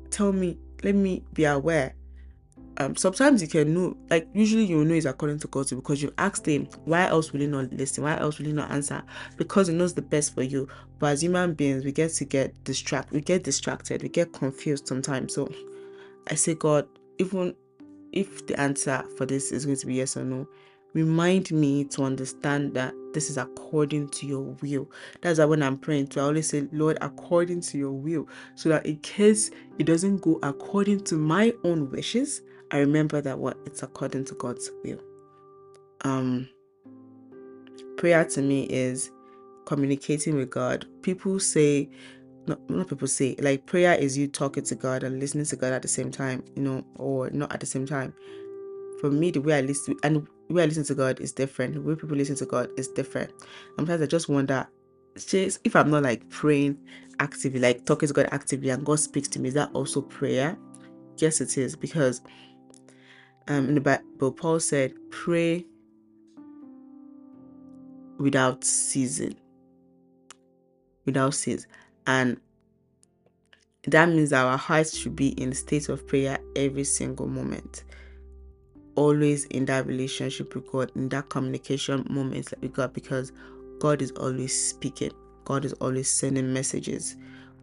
tell 0.09 0.31
me, 0.33 0.57
let 0.83 0.95
me 0.95 1.23
be 1.33 1.45
aware. 1.45 1.93
um, 2.79 2.95
sometimes 2.95 3.41
you 3.41 3.47
can 3.47 3.73
know, 3.73 3.97
like 4.09 4.27
usually 4.33 4.65
you 4.65 4.83
know 4.85 4.93
it's 4.93 5.05
according 5.05 5.39
to 5.39 5.47
God 5.47 5.67
because 5.69 6.01
you 6.01 6.13
asked 6.17 6.45
him, 6.47 6.67
why 6.85 7.07
else 7.07 7.33
will 7.33 7.39
he 7.41 7.47
not 7.47 7.73
listen? 7.73 8.03
Why 8.03 8.17
else 8.17 8.37
will 8.37 8.45
he 8.47 8.53
not 8.53 8.71
answer? 8.71 9.03
Because 9.37 9.67
he 9.67 9.73
knows 9.73 9.93
the 9.95 10.01
best 10.01 10.35
for 10.35 10.43
you. 10.43 10.67
But 10.99 11.13
as 11.13 11.23
human 11.23 11.53
beings, 11.55 11.85
we 11.85 11.91
get 11.91 12.11
to 12.13 12.25
get 12.25 12.63
distracted, 12.63 13.13
we 13.13 13.21
get 13.21 13.43
distracted, 13.43 14.03
we 14.03 14.09
get 14.09 14.31
confused 14.33 14.87
sometimes. 14.87 15.33
So 15.33 15.49
I 16.29 16.35
say, 16.35 16.55
God, 16.55 16.87
even 17.17 17.55
if 18.11 18.45
the 18.47 18.59
answer 18.59 19.03
for 19.17 19.25
this 19.25 19.51
is 19.51 19.65
going 19.65 19.77
to 19.77 19.85
be 19.87 19.95
yes 19.95 20.17
or 20.17 20.23
no, 20.23 20.47
remind 20.93 21.51
me 21.51 21.83
to 21.85 22.03
understand 22.03 22.73
that 22.73 22.93
this 23.13 23.29
is 23.29 23.37
according 23.37 24.09
to 24.09 24.25
your 24.25 24.41
will. 24.61 24.89
That's 25.21 25.39
why 25.39 25.45
when 25.45 25.63
I'm 25.63 25.77
praying 25.77 26.07
to, 26.07 26.21
I 26.21 26.23
always 26.23 26.49
say, 26.49 26.67
Lord, 26.71 26.97
according 27.01 27.61
to 27.61 27.77
your 27.77 27.91
will. 27.91 28.27
So 28.55 28.69
that 28.69 28.85
in 28.85 28.97
case 28.97 29.51
it 29.79 29.85
doesn't 29.85 30.21
go 30.21 30.39
according 30.43 31.03
to 31.05 31.15
my 31.15 31.53
own 31.63 31.89
wishes, 31.91 32.41
I 32.71 32.79
remember 32.79 33.21
that 33.21 33.37
what 33.37 33.57
it's 33.65 33.83
according 33.83 34.25
to 34.25 34.35
God's 34.35 34.69
will. 34.83 34.99
Um 36.01 36.49
prayer 37.97 38.23
to 38.23 38.41
me 38.41 38.63
is 38.65 39.11
communicating 39.65 40.35
with 40.35 40.49
God. 40.49 40.85
People 41.01 41.39
say 41.39 41.89
not, 42.47 42.69
not 42.69 42.87
people 42.87 43.07
say 43.07 43.35
like 43.39 43.65
prayer 43.65 43.93
is 43.95 44.17
you 44.17 44.27
talking 44.27 44.63
to 44.63 44.75
God 44.75 45.03
and 45.03 45.19
listening 45.19 45.45
to 45.45 45.55
God 45.55 45.73
at 45.73 45.81
the 45.81 45.87
same 45.87 46.11
time, 46.11 46.43
you 46.55 46.63
know, 46.63 46.83
or 46.95 47.29
not 47.31 47.53
at 47.53 47.59
the 47.59 47.65
same 47.65 47.85
time. 47.85 48.13
For 49.01 49.11
me, 49.11 49.31
the 49.31 49.41
way 49.41 49.57
I 49.57 49.61
listen 49.61 49.95
and 50.03 50.27
the 50.47 50.53
way 50.53 50.63
I 50.63 50.65
listen 50.65 50.83
to 50.85 50.95
God 50.95 51.19
is 51.19 51.31
different. 51.31 51.73
The 51.75 51.81
way 51.81 51.95
people 51.95 52.17
listen 52.17 52.35
to 52.37 52.45
God 52.45 52.69
is 52.77 52.87
different. 52.87 53.31
Sometimes 53.75 54.01
I 54.01 54.05
just 54.05 54.29
wonder, 54.29 54.67
if 55.15 55.75
I'm 55.75 55.91
not 55.91 56.03
like 56.03 56.27
praying 56.29 56.77
actively, 57.19 57.59
like 57.59 57.85
talking 57.85 58.07
to 58.07 58.13
God 58.13 58.29
actively, 58.31 58.69
and 58.69 58.85
God 58.85 58.99
speaks 58.99 59.27
to 59.29 59.39
me, 59.39 59.49
is 59.49 59.53
that 59.55 59.69
also 59.73 60.01
prayer? 60.01 60.57
Yes, 61.17 61.41
it 61.41 61.57
is 61.57 61.75
because 61.75 62.21
um, 63.47 63.69
in 63.69 63.75
the 63.75 63.81
Bible, 63.81 64.31
Paul 64.31 64.59
said, 64.59 64.93
pray 65.09 65.65
without 68.19 68.63
ceasing. 68.63 69.35
Without 71.05 71.33
cease. 71.33 71.65
And 72.07 72.37
that 73.85 74.09
means 74.09 74.33
our 74.33 74.57
hearts 74.57 74.97
should 74.97 75.15
be 75.15 75.29
in 75.41 75.53
state 75.53 75.89
of 75.89 76.07
prayer 76.07 76.39
every 76.55 76.83
single 76.83 77.27
moment. 77.27 77.83
Always 78.95 79.45
in 79.45 79.65
that 79.65 79.85
relationship 79.85 80.55
with 80.55 80.69
God, 80.71 80.91
in 80.95 81.09
that 81.09 81.29
communication 81.29 82.05
moment 82.09 82.51
with 82.61 82.73
God, 82.73 82.93
because 82.93 83.31
God 83.79 84.01
is 84.01 84.11
always 84.11 84.69
speaking. 84.69 85.11
God 85.45 85.63
is 85.63 85.73
always 85.73 86.09
sending 86.09 86.51
messages. 86.51 87.15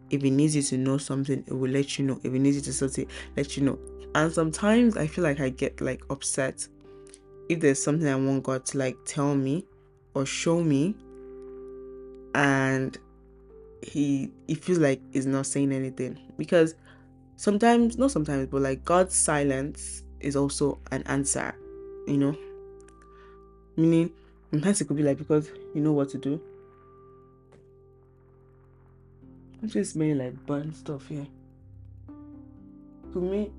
If 0.09 0.21
He 0.21 0.29
needs 0.29 0.55
you 0.55 0.61
to 0.63 0.77
know 0.77 0.97
something, 0.97 1.43
it 1.45 1.53
will 1.53 1.69
let 1.69 1.99
you 1.99 2.05
know. 2.05 2.19
If 2.23 2.31
He 2.31 2.39
needs 2.39 2.55
you 2.55 2.61
to 2.63 2.73
something, 2.73 3.07
let 3.35 3.57
you 3.57 3.63
know. 3.63 3.79
And 4.15 4.31
sometimes 4.31 4.95
I 4.95 5.07
feel 5.07 5.23
like 5.23 5.39
I 5.39 5.49
get 5.49 5.81
like 5.81 6.03
upset 6.09 6.67
if 7.49 7.59
there's 7.59 7.83
something 7.83 8.07
I 8.07 8.15
want 8.15 8.43
God 8.43 8.65
to 8.67 8.77
like 8.77 8.97
tell 9.05 9.35
me 9.35 9.65
or 10.13 10.25
show 10.25 10.63
me, 10.63 10.95
and 12.33 12.97
he 13.85 14.31
he 14.47 14.55
feels 14.55 14.79
like 14.79 14.99
he's 15.11 15.25
not 15.25 15.45
saying 15.45 15.71
anything. 15.71 16.17
Because 16.37 16.75
sometimes 17.37 17.97
not 17.97 18.11
sometimes 18.11 18.47
but 18.47 18.61
like 18.61 18.85
god's 18.85 19.13
silence 19.13 20.03
is 20.21 20.37
also 20.37 20.79
an 20.91 21.03
answer 21.03 21.53
you 22.07 22.17
know? 22.17 22.37
Meaning 23.75 24.11
sometimes 24.51 24.79
it 24.79 24.87
could 24.87 24.97
be 24.97 25.03
like 25.03 25.17
because 25.17 25.49
you 25.73 25.81
know 25.81 25.91
what 25.91 26.09
to 26.09 26.17
do. 26.17 26.41
I'm 29.61 29.69
just 29.69 29.95
mainly 29.95 30.25
like 30.25 30.45
burn 30.45 30.73
stuff 30.73 31.07
here. 31.07 31.27
To 33.13 33.19
me 33.19 33.51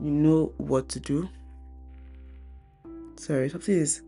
you 0.00 0.10
know 0.10 0.52
what 0.58 0.88
to 0.90 1.00
do. 1.00 1.28
Sorry 3.16 3.48
something 3.48 3.74
is 3.74 4.02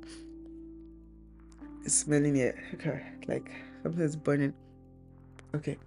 smelling 1.86 2.36
it 2.36 2.56
okay 2.74 3.00
like 3.28 3.48
something 3.84 4.02
is 4.02 4.16
burning 4.16 4.52
okay. 5.56 5.78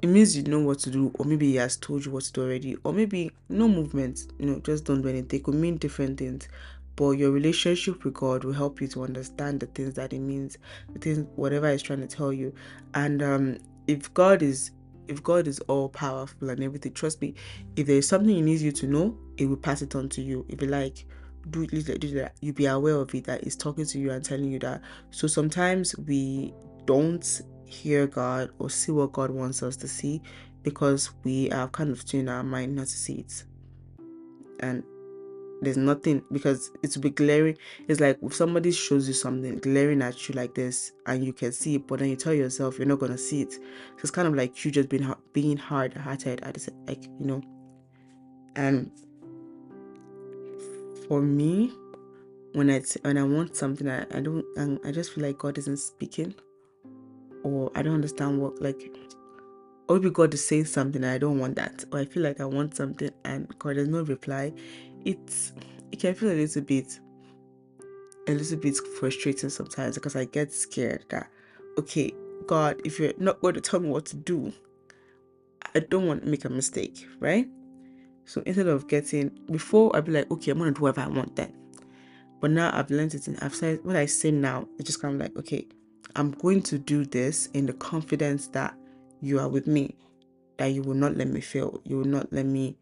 It 0.00 0.06
means 0.06 0.36
you 0.36 0.44
know 0.44 0.60
what 0.60 0.78
to 0.80 0.90
do 0.90 1.12
or 1.18 1.24
maybe 1.24 1.50
he 1.50 1.56
has 1.56 1.76
told 1.76 2.04
you 2.04 2.12
what 2.12 2.24
to 2.24 2.32
do 2.32 2.42
already 2.42 2.76
or 2.84 2.92
maybe 2.92 3.32
no 3.48 3.66
movement 3.66 4.32
you 4.38 4.46
know 4.46 4.60
just 4.60 4.84
don't 4.84 5.02
do 5.02 5.08
anything. 5.08 5.40
It 5.40 5.44
could 5.44 5.54
mean 5.54 5.76
different 5.76 6.18
things. 6.18 6.48
But 6.94 7.12
your 7.12 7.30
relationship 7.30 8.04
with 8.04 8.14
god 8.14 8.44
will 8.44 8.52
help 8.52 8.80
you 8.80 8.88
to 8.88 9.02
understand 9.02 9.60
the 9.60 9.66
things 9.66 9.94
that 9.94 10.12
it 10.12 10.20
means 10.20 10.58
the 10.92 10.98
things 10.98 11.26
whatever 11.36 11.70
he's 11.70 11.82
trying 11.82 12.00
to 12.00 12.06
tell 12.06 12.32
you. 12.32 12.54
And 12.94 13.22
um 13.22 13.58
if 13.86 14.12
god 14.14 14.42
is 14.42 14.70
if 15.08 15.22
god 15.22 15.48
is 15.48 15.58
all 15.60 15.88
powerful 15.88 16.50
and 16.50 16.62
everything 16.62 16.92
trust 16.92 17.20
me 17.22 17.34
if 17.76 17.86
there 17.86 17.96
is 17.96 18.06
something 18.06 18.34
he 18.34 18.42
needs 18.42 18.62
you 18.62 18.72
to 18.72 18.86
know 18.86 19.16
it 19.38 19.46
will 19.46 19.56
pass 19.56 19.82
it 19.82 19.94
on 19.96 20.08
to 20.10 20.22
you. 20.22 20.46
If 20.48 20.62
you 20.62 20.68
like 20.68 21.06
do 21.50 21.62
it 21.62 22.00
do 22.00 22.14
that. 22.14 22.34
You 22.40 22.52
be 22.52 22.66
aware 22.66 22.96
of 22.96 23.14
it 23.14 23.24
that 23.24 23.44
he's 23.44 23.56
talking 23.56 23.86
to 23.86 23.98
you 23.98 24.12
and 24.12 24.24
telling 24.24 24.50
you 24.50 24.58
that. 24.60 24.82
So 25.10 25.26
sometimes 25.26 25.96
we 25.98 26.52
don't 26.84 27.42
hear 27.68 28.06
God 28.06 28.50
or 28.58 28.70
see 28.70 28.92
what 28.92 29.12
God 29.12 29.30
wants 29.30 29.62
us 29.62 29.76
to 29.76 29.88
see 29.88 30.22
because 30.62 31.10
we 31.24 31.50
are 31.50 31.68
kind 31.68 31.90
of 31.90 32.04
tuned 32.04 32.28
our 32.28 32.42
mind 32.42 32.74
not 32.74 32.86
to 32.86 32.92
see 32.92 33.14
it. 33.20 33.44
And 34.60 34.82
there's 35.60 35.76
nothing 35.76 36.22
because 36.32 36.70
it's 36.82 36.96
be 36.96 37.10
glaring. 37.10 37.58
It's 37.88 38.00
like 38.00 38.18
if 38.22 38.34
somebody 38.34 38.70
shows 38.72 39.08
you 39.08 39.14
something 39.14 39.58
glaring 39.58 40.02
at 40.02 40.28
you 40.28 40.34
like 40.34 40.54
this 40.54 40.92
and 41.06 41.24
you 41.24 41.32
can 41.32 41.52
see 41.52 41.76
it, 41.76 41.86
but 41.86 41.98
then 41.98 42.08
you 42.08 42.16
tell 42.16 42.34
yourself 42.34 42.78
you're 42.78 42.86
not 42.86 43.00
gonna 43.00 43.18
see 43.18 43.42
it. 43.42 43.52
So 43.52 43.60
it's 43.98 44.10
kind 44.10 44.28
of 44.28 44.34
like 44.34 44.64
you 44.64 44.70
just 44.70 44.88
being 44.88 45.12
being 45.32 45.56
hard 45.56 45.94
hearted 45.94 46.42
at 46.42 46.54
the 46.54 46.72
like 46.86 47.04
you 47.04 47.26
know. 47.26 47.42
And 48.56 48.90
for 51.08 51.20
me, 51.20 51.72
when 52.52 52.70
I 52.70 52.82
when 53.02 53.18
I 53.18 53.24
want 53.24 53.56
something, 53.56 53.88
I, 53.88 54.02
I 54.14 54.20
don't 54.20 54.44
um, 54.56 54.78
I 54.84 54.92
just 54.92 55.12
feel 55.12 55.24
like 55.24 55.38
God 55.38 55.58
isn't 55.58 55.78
speaking 55.78 56.34
or 57.42 57.70
I 57.74 57.82
don't 57.82 57.94
understand 57.94 58.40
what 58.40 58.60
like 58.60 58.80
or 59.88 59.96
maybe 59.96 60.10
God 60.10 60.34
is 60.34 60.46
saying 60.46 60.66
something 60.66 61.02
I 61.02 61.18
don't 61.18 61.38
want 61.38 61.56
that, 61.56 61.84
or 61.92 62.00
I 62.00 62.04
feel 62.04 62.22
like 62.22 62.40
I 62.40 62.44
want 62.44 62.76
something 62.76 63.10
and 63.24 63.48
God 63.58 63.76
has 63.76 63.88
no 63.88 64.02
reply, 64.02 64.52
it's 65.04 65.52
it 65.92 66.00
can 66.00 66.14
feel 66.14 66.30
a 66.30 66.32
little 66.32 66.62
bit 66.62 67.00
a 68.28 68.32
little 68.32 68.58
bit 68.58 68.76
frustrating 68.98 69.48
sometimes 69.48 69.94
because 69.94 70.14
I 70.14 70.26
get 70.26 70.52
scared 70.52 71.04
that 71.08 71.30
okay, 71.78 72.12
God, 72.46 72.80
if 72.84 72.98
you're 72.98 73.12
not 73.18 73.40
going 73.40 73.54
to 73.54 73.60
tell 73.60 73.80
me 73.80 73.88
what 73.88 74.04
to 74.06 74.16
do, 74.16 74.52
I 75.74 75.80
don't 75.80 76.06
want 76.06 76.24
to 76.24 76.28
make 76.28 76.44
a 76.44 76.48
mistake, 76.50 77.06
right? 77.20 77.46
So 78.24 78.42
instead 78.44 78.66
of 78.66 78.88
getting 78.88 79.30
before 79.50 79.96
I'd 79.96 80.04
be 80.04 80.12
like, 80.12 80.30
okay, 80.30 80.50
I'm 80.50 80.58
gonna 80.58 80.72
do 80.72 80.82
whatever 80.82 81.08
I 81.08 81.14
want 81.14 81.36
then. 81.36 81.54
But 82.40 82.50
now 82.50 82.70
I've 82.76 82.90
learned 82.90 83.14
it 83.14 83.26
and 83.26 83.38
I've 83.40 83.54
said 83.54 83.80
what 83.84 83.96
I 83.96 84.06
say 84.06 84.30
now, 84.30 84.68
it's 84.78 84.86
just 84.86 85.00
kind 85.00 85.14
of 85.14 85.20
like, 85.20 85.36
okay, 85.38 85.66
I'm 86.16 86.32
going 86.32 86.62
to 86.62 86.78
do 86.78 87.04
this 87.04 87.46
in 87.54 87.66
the 87.66 87.72
confidence 87.74 88.48
that 88.48 88.74
you 89.20 89.38
are 89.38 89.48
with 89.48 89.66
me, 89.66 89.96
that 90.56 90.66
you 90.66 90.82
will 90.82 90.94
not 90.94 91.16
let 91.16 91.28
me 91.28 91.40
fail. 91.40 91.80
You 91.84 91.98
will 91.98 92.06
not 92.06 92.32
let 92.32 92.46
me, 92.46 92.76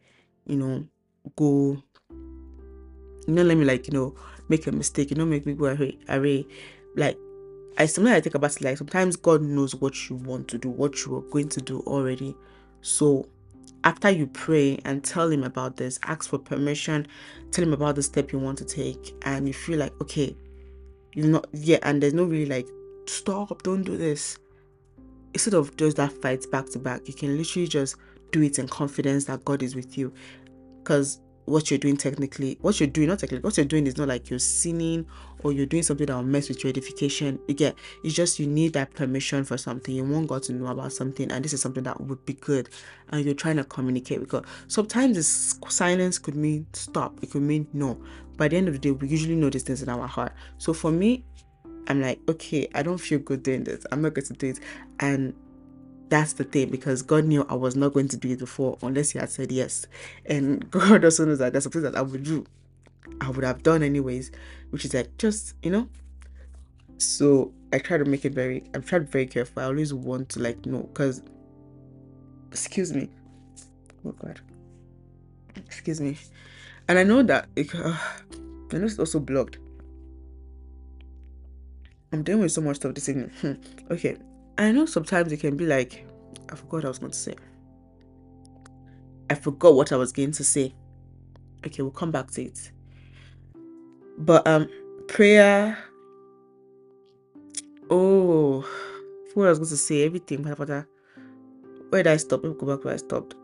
you 0.46 0.56
know, 0.56 0.86
go. 1.36 1.82
You 2.10 3.34
not 3.34 3.46
let 3.46 3.56
me 3.56 3.64
like 3.64 3.88
you 3.88 3.92
know 3.92 4.14
make 4.48 4.66
a 4.66 4.72
mistake. 4.72 5.10
You 5.10 5.16
don't 5.16 5.30
make 5.30 5.46
me 5.46 5.54
go 5.54 5.66
array 5.66 5.98
array. 6.08 6.46
Like 6.94 7.18
I 7.78 7.86
sometimes 7.86 8.16
I 8.16 8.20
think 8.20 8.34
about 8.34 8.56
it 8.56 8.62
like 8.62 8.78
sometimes 8.78 9.16
God 9.16 9.42
knows 9.42 9.74
what 9.74 10.08
you 10.08 10.16
want 10.16 10.48
to 10.48 10.58
do, 10.58 10.70
what 10.70 11.04
you 11.04 11.16
are 11.16 11.22
going 11.22 11.48
to 11.50 11.60
do 11.60 11.80
already. 11.80 12.34
So 12.80 13.28
after 13.84 14.10
you 14.10 14.26
pray 14.28 14.78
and 14.84 15.02
tell 15.04 15.30
him 15.30 15.44
about 15.44 15.76
this, 15.76 15.98
ask 16.04 16.28
for 16.28 16.38
permission, 16.38 17.06
tell 17.50 17.64
him 17.64 17.72
about 17.72 17.96
the 17.96 18.02
step 18.02 18.32
you 18.32 18.38
want 18.38 18.58
to 18.58 18.64
take, 18.64 19.14
and 19.22 19.46
you 19.46 19.54
feel 19.54 19.78
like 19.78 19.92
okay, 20.00 20.36
you're 21.14 21.26
not 21.26 21.46
yeah, 21.52 21.78
and 21.82 22.02
there's 22.02 22.14
no 22.14 22.24
really 22.24 22.46
like 22.46 22.68
stop, 23.08 23.62
don't 23.62 23.82
do 23.82 23.96
this. 23.96 24.38
Instead 25.34 25.54
of 25.54 25.76
just 25.76 25.96
that 25.98 26.12
fight 26.22 26.50
back 26.50 26.66
to 26.70 26.78
back, 26.78 27.06
you 27.06 27.14
can 27.14 27.36
literally 27.36 27.68
just 27.68 27.96
do 28.32 28.42
it 28.42 28.58
in 28.58 28.68
confidence 28.68 29.24
that 29.26 29.44
God 29.44 29.62
is 29.62 29.74
with 29.74 29.98
you. 29.98 30.12
Because 30.82 31.20
what 31.46 31.70
you're 31.70 31.78
doing 31.78 31.96
technically, 31.96 32.58
what 32.60 32.78
you're 32.80 32.88
doing, 32.88 33.08
not 33.08 33.20
technically, 33.20 33.44
what 33.44 33.56
you're 33.56 33.66
doing 33.66 33.86
is 33.86 33.96
not 33.96 34.08
like 34.08 34.28
you're 34.28 34.38
sinning 34.38 35.06
or 35.42 35.52
you're 35.52 35.66
doing 35.66 35.82
something 35.82 36.06
that 36.06 36.14
will 36.14 36.22
mess 36.24 36.48
with 36.48 36.62
your 36.62 36.70
edification. 36.70 37.38
Again, 37.48 37.74
it's 38.02 38.14
just 38.14 38.38
you 38.38 38.46
need 38.46 38.72
that 38.72 38.92
permission 38.94 39.44
for 39.44 39.56
something. 39.56 39.94
You 39.94 40.04
want 40.04 40.28
God 40.28 40.42
to 40.44 40.52
know 40.52 40.66
about 40.66 40.92
something, 40.92 41.30
and 41.30 41.44
this 41.44 41.52
is 41.52 41.62
something 41.62 41.84
that 41.84 42.00
would 42.00 42.24
be 42.26 42.34
good. 42.34 42.68
And 43.10 43.24
you're 43.24 43.34
trying 43.34 43.56
to 43.56 43.64
communicate 43.64 44.20
with 44.20 44.28
God. 44.28 44.44
Sometimes 44.66 45.16
this 45.16 45.58
silence 45.68 46.18
could 46.18 46.34
mean 46.34 46.66
stop, 46.72 47.18
it 47.22 47.30
could 47.30 47.42
mean 47.42 47.68
no. 47.72 48.00
By 48.36 48.48
the 48.48 48.56
end 48.56 48.68
of 48.68 48.74
the 48.74 48.80
day, 48.80 48.90
we 48.90 49.08
usually 49.08 49.36
know 49.36 49.48
these 49.48 49.62
things 49.62 49.82
in 49.82 49.88
our 49.88 50.06
heart. 50.06 50.32
So 50.58 50.72
for 50.72 50.90
me, 50.90 51.24
I'm 51.88 52.00
like, 52.00 52.20
okay, 52.28 52.68
I 52.74 52.82
don't 52.82 52.98
feel 52.98 53.18
good 53.18 53.42
doing 53.42 53.64
this. 53.64 53.86
I'm 53.92 54.02
not 54.02 54.14
going 54.14 54.26
to 54.26 54.32
do 54.32 54.48
it. 54.48 54.60
And 55.00 55.34
that's 56.08 56.34
the 56.34 56.44
thing 56.44 56.70
because 56.70 57.02
God 57.02 57.24
knew 57.24 57.46
I 57.48 57.54
was 57.54 57.76
not 57.76 57.92
going 57.92 58.08
to 58.08 58.16
do 58.16 58.30
it 58.30 58.38
before 58.38 58.78
unless 58.82 59.10
He 59.10 59.18
had 59.18 59.30
said 59.30 59.50
yes. 59.52 59.86
And 60.24 60.70
God 60.70 61.04
also 61.04 61.24
knows 61.24 61.38
that 61.38 61.52
there's 61.52 61.64
something 61.64 61.82
that 61.82 61.96
I 61.96 62.02
would 62.02 62.22
do. 62.22 62.46
I 63.20 63.30
would 63.30 63.44
have 63.44 63.62
done 63.62 63.82
anyways, 63.82 64.30
which 64.70 64.84
is 64.84 64.94
like 64.94 65.16
just, 65.18 65.54
you 65.62 65.70
know. 65.70 65.88
So 66.98 67.52
I 67.72 67.78
try 67.78 67.98
to 67.98 68.04
make 68.04 68.24
it 68.24 68.32
very, 68.32 68.62
trying 68.72 68.82
to 68.82 69.00
be 69.00 69.06
very 69.06 69.26
careful. 69.26 69.62
I 69.62 69.66
always 69.66 69.92
want 69.92 70.28
to 70.30 70.40
like 70.40 70.64
know 70.66 70.82
because, 70.82 71.22
excuse 72.50 72.92
me. 72.92 73.08
Oh 74.04 74.12
God. 74.12 74.40
Excuse 75.56 76.00
me. 76.00 76.16
And 76.88 76.98
I 76.98 77.02
know 77.02 77.22
that 77.22 77.48
uh, 77.74 77.88
I 78.72 78.78
know 78.78 78.86
it's 78.86 78.98
also 78.98 79.18
blocked. 79.18 79.58
I'm 82.16 82.22
dealing 82.22 82.40
with 82.42 82.52
so 82.52 82.62
much 82.62 82.76
stuff 82.76 82.94
this 82.94 83.10
evening. 83.10 83.30
Hmm. 83.42 83.52
Okay. 83.90 84.16
I 84.56 84.72
know 84.72 84.86
sometimes 84.86 85.30
it 85.32 85.36
can 85.36 85.54
be 85.54 85.66
like, 85.66 86.06
I 86.50 86.56
forgot 86.56 86.86
I 86.86 86.88
was 86.88 86.98
going 86.98 87.12
to 87.12 87.18
say. 87.18 87.34
I 89.28 89.34
forgot 89.34 89.74
what 89.74 89.92
I 89.92 89.96
was 89.96 90.12
going 90.12 90.32
to 90.32 90.42
say. 90.42 90.74
Okay, 91.66 91.82
we'll 91.82 91.90
come 91.90 92.10
back 92.10 92.30
to 92.30 92.42
it. 92.42 92.72
But 94.16 94.46
um, 94.46 94.66
prayer. 95.08 95.76
Oh, 97.90 98.66
what 99.34 99.46
I 99.46 99.50
was 99.50 99.58
going 99.58 99.68
to 99.68 99.76
say, 99.76 100.06
everything. 100.06 100.42
Where 100.42 100.84
did 102.02 102.06
I 102.06 102.16
stop? 102.16 102.42
Let 102.42 102.52
me 102.54 102.58
go 102.58 102.74
back 102.74 102.82
where 102.82 102.94
I 102.94 102.96
stopped. 102.96 103.34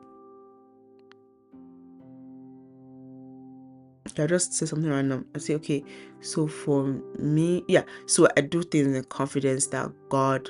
I 4.20 4.26
just 4.26 4.54
say 4.54 4.66
something 4.66 4.90
random. 4.90 5.26
I 5.34 5.38
say, 5.38 5.54
okay, 5.54 5.84
so 6.20 6.46
for 6.46 6.84
me, 7.18 7.64
yeah, 7.68 7.82
so 8.06 8.28
I 8.36 8.40
do 8.42 8.62
things 8.62 8.96
in 8.96 9.04
confidence 9.04 9.66
that 9.68 9.90
God 10.08 10.48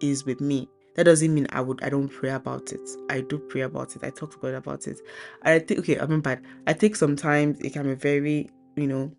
is 0.00 0.24
with 0.24 0.40
me. 0.40 0.68
That 0.94 1.04
doesn't 1.04 1.32
mean 1.32 1.46
I 1.52 1.60
would 1.60 1.82
I 1.84 1.90
don't 1.90 2.08
pray 2.08 2.30
about 2.30 2.72
it. 2.72 2.80
I 3.08 3.20
do 3.20 3.38
pray 3.38 3.60
about 3.60 3.94
it. 3.94 4.02
I 4.02 4.10
talk 4.10 4.32
to 4.32 4.38
God 4.38 4.54
about 4.54 4.86
it. 4.88 4.98
I 5.42 5.60
think 5.60 5.80
okay, 5.80 5.98
I 5.98 6.06
mean 6.06 6.20
bad. 6.20 6.44
I 6.66 6.72
think 6.72 6.96
sometimes 6.96 7.60
it 7.60 7.72
can 7.72 7.84
be 7.84 7.94
very, 7.94 8.50
you 8.76 8.88
know, 8.88 9.12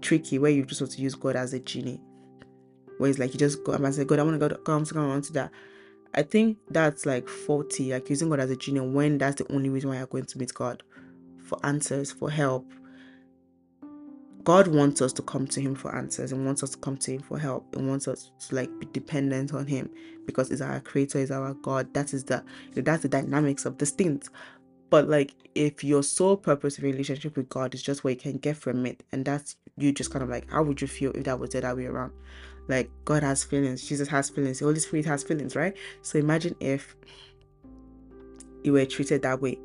tricky 0.00 0.38
where 0.38 0.50
you 0.50 0.64
just 0.64 0.80
want 0.80 0.92
to 0.92 1.02
use 1.02 1.14
God 1.14 1.36
as 1.36 1.52
a 1.52 1.58
genie. 1.58 2.00
Where 2.96 3.10
it's 3.10 3.18
like 3.18 3.34
you 3.34 3.38
just 3.38 3.62
go 3.62 3.72
and 3.72 3.94
say, 3.94 4.04
God, 4.04 4.18
I 4.18 4.22
want 4.22 4.40
to 4.40 4.48
go 4.48 4.56
come, 4.56 4.86
come 4.86 5.10
on 5.10 5.22
to 5.22 5.32
that. 5.34 5.50
I 6.14 6.22
think 6.22 6.56
that's 6.70 7.04
like 7.04 7.28
faulty, 7.28 7.92
like 7.92 8.08
using 8.08 8.30
God 8.30 8.40
as 8.40 8.50
a 8.50 8.56
genie 8.56 8.80
when 8.80 9.18
that's 9.18 9.36
the 9.36 9.52
only 9.52 9.68
reason 9.68 9.90
why 9.90 9.98
you're 9.98 10.06
going 10.06 10.24
to 10.24 10.38
meet 10.38 10.54
God 10.54 10.82
for 11.44 11.58
answers, 11.62 12.10
for 12.10 12.30
help, 12.30 12.66
God 14.44 14.68
wants 14.68 15.02
us 15.02 15.12
to 15.14 15.22
come 15.22 15.46
to 15.48 15.60
Him 15.60 15.74
for 15.74 15.94
answers 15.94 16.32
and 16.32 16.44
wants 16.46 16.62
us 16.62 16.70
to 16.70 16.78
come 16.78 16.96
to 16.98 17.12
Him 17.12 17.20
for 17.20 17.38
help 17.38 17.74
and 17.76 17.88
wants 17.88 18.08
us 18.08 18.30
to 18.48 18.54
like 18.54 18.70
be 18.78 18.86
dependent 18.92 19.52
on 19.52 19.66
Him 19.66 19.90
because 20.26 20.48
He's 20.48 20.60
our 20.60 20.80
Creator, 20.80 21.18
He's 21.18 21.30
our 21.30 21.54
God. 21.54 21.92
That 21.94 22.14
is 22.14 22.24
the 22.24 22.44
that's 22.74 23.02
the 23.02 23.08
dynamics 23.08 23.66
of 23.66 23.78
these 23.78 23.90
things. 23.90 24.30
But 24.90 25.08
like 25.08 25.34
if 25.54 25.84
your 25.84 26.02
sole 26.02 26.36
purpose 26.36 26.80
relationship 26.80 27.36
with 27.36 27.48
God 27.48 27.74
is 27.74 27.82
just 27.82 28.04
what 28.04 28.10
you 28.10 28.16
can 28.16 28.38
get 28.38 28.56
from 28.56 28.86
it, 28.86 29.02
and 29.12 29.24
that's 29.24 29.56
you 29.76 29.92
just 29.92 30.10
kind 30.10 30.22
of 30.22 30.28
like, 30.28 30.50
how 30.50 30.62
would 30.62 30.80
you 30.80 30.88
feel 30.88 31.12
if 31.12 31.24
that 31.24 31.38
was 31.38 31.50
the 31.50 31.58
other 31.58 31.76
way 31.76 31.86
around? 31.86 32.12
Like 32.68 32.90
God 33.04 33.22
has 33.22 33.44
feelings, 33.44 33.86
Jesus 33.86 34.08
has 34.08 34.30
feelings, 34.30 34.60
the 34.60 34.66
Holy 34.66 34.80
Spirit 34.80 35.06
has 35.06 35.22
feelings, 35.22 35.56
right? 35.56 35.76
So 36.02 36.18
imagine 36.18 36.54
if 36.60 36.96
you 38.62 38.72
were 38.72 38.86
treated 38.86 39.22
that 39.22 39.40
way. 39.40 39.58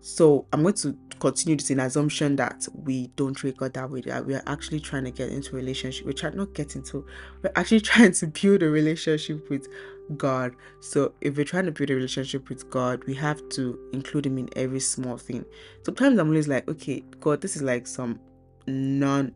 So 0.00 0.46
I'm 0.52 0.62
going 0.62 0.74
to 0.74 0.96
continue 1.20 1.56
to 1.56 1.64
this 1.64 1.70
in 1.70 1.80
assumption 1.80 2.36
that 2.36 2.66
we 2.74 3.08
don't 3.16 3.42
God 3.56 3.74
that 3.74 3.90
way. 3.90 4.00
That 4.02 4.24
we 4.24 4.34
are 4.34 4.42
actually 4.46 4.80
trying 4.80 5.04
to 5.04 5.10
get 5.10 5.30
into 5.30 5.56
relationship. 5.56 6.06
We're 6.06 6.12
trying 6.12 6.36
not 6.36 6.54
get 6.54 6.76
into. 6.76 7.04
We're 7.42 7.52
actually 7.56 7.80
trying 7.92 8.12
to 8.12 8.26
build 8.26 8.62
a 8.62 8.68
relationship 8.68 9.48
with 9.50 9.68
God. 10.16 10.54
So 10.80 11.12
if 11.20 11.36
we're 11.36 11.44
trying 11.44 11.66
to 11.66 11.72
build 11.72 11.90
a 11.90 11.94
relationship 11.94 12.48
with 12.48 12.68
God, 12.70 13.04
we 13.04 13.14
have 13.14 13.46
to 13.50 13.78
include 13.92 14.26
Him 14.26 14.38
in 14.38 14.48
every 14.56 14.80
small 14.80 15.16
thing. 15.16 15.44
Sometimes 15.82 16.18
I'm 16.18 16.28
always 16.28 16.48
like, 16.48 16.68
okay, 16.68 17.04
God, 17.20 17.40
this 17.40 17.56
is 17.56 17.62
like 17.62 17.86
some 17.86 18.20
non, 18.66 19.34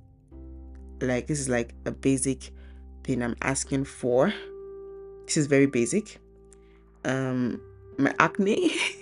like 1.01 1.27
this 1.27 1.41
is 1.41 1.49
like 1.49 1.75
a 1.87 1.91
basic 1.91 2.53
thing 3.05 3.23
I'm 3.23 3.37
asking 3.43 3.85
for. 3.85 4.33
This 5.27 5.37
is 5.37 5.47
very 5.47 5.67
basic. 5.67 6.19
Um, 7.05 7.61
my 7.99 8.15
acne. 8.19 8.73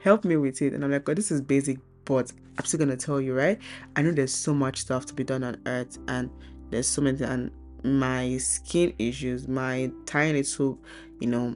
help 0.00 0.24
me 0.24 0.36
with 0.36 0.60
it. 0.62 0.72
And 0.72 0.84
I'm 0.84 0.90
like, 0.90 1.04
God, 1.04 1.16
this 1.16 1.30
is 1.30 1.40
basic, 1.40 1.78
but 2.10 2.32
I'm 2.58 2.64
still 2.64 2.80
gonna 2.80 2.96
tell 2.96 3.20
you, 3.20 3.34
right? 3.34 3.56
I 3.94 4.02
know 4.02 4.10
there's 4.10 4.34
so 4.34 4.52
much 4.52 4.78
stuff 4.78 5.06
to 5.06 5.14
be 5.14 5.22
done 5.22 5.44
on 5.44 5.58
earth, 5.66 5.96
and 6.08 6.28
there's 6.70 6.88
so 6.88 7.00
many, 7.00 7.22
and 7.22 7.52
my 7.84 8.36
skin 8.38 8.92
issues, 8.98 9.46
my 9.46 9.92
tiny 10.06 10.38
little, 10.38 10.76
you 11.20 11.28
know, 11.28 11.54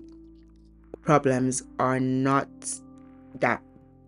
problems 1.02 1.64
are 1.80 1.98
not 1.98 2.48
that 3.40 3.62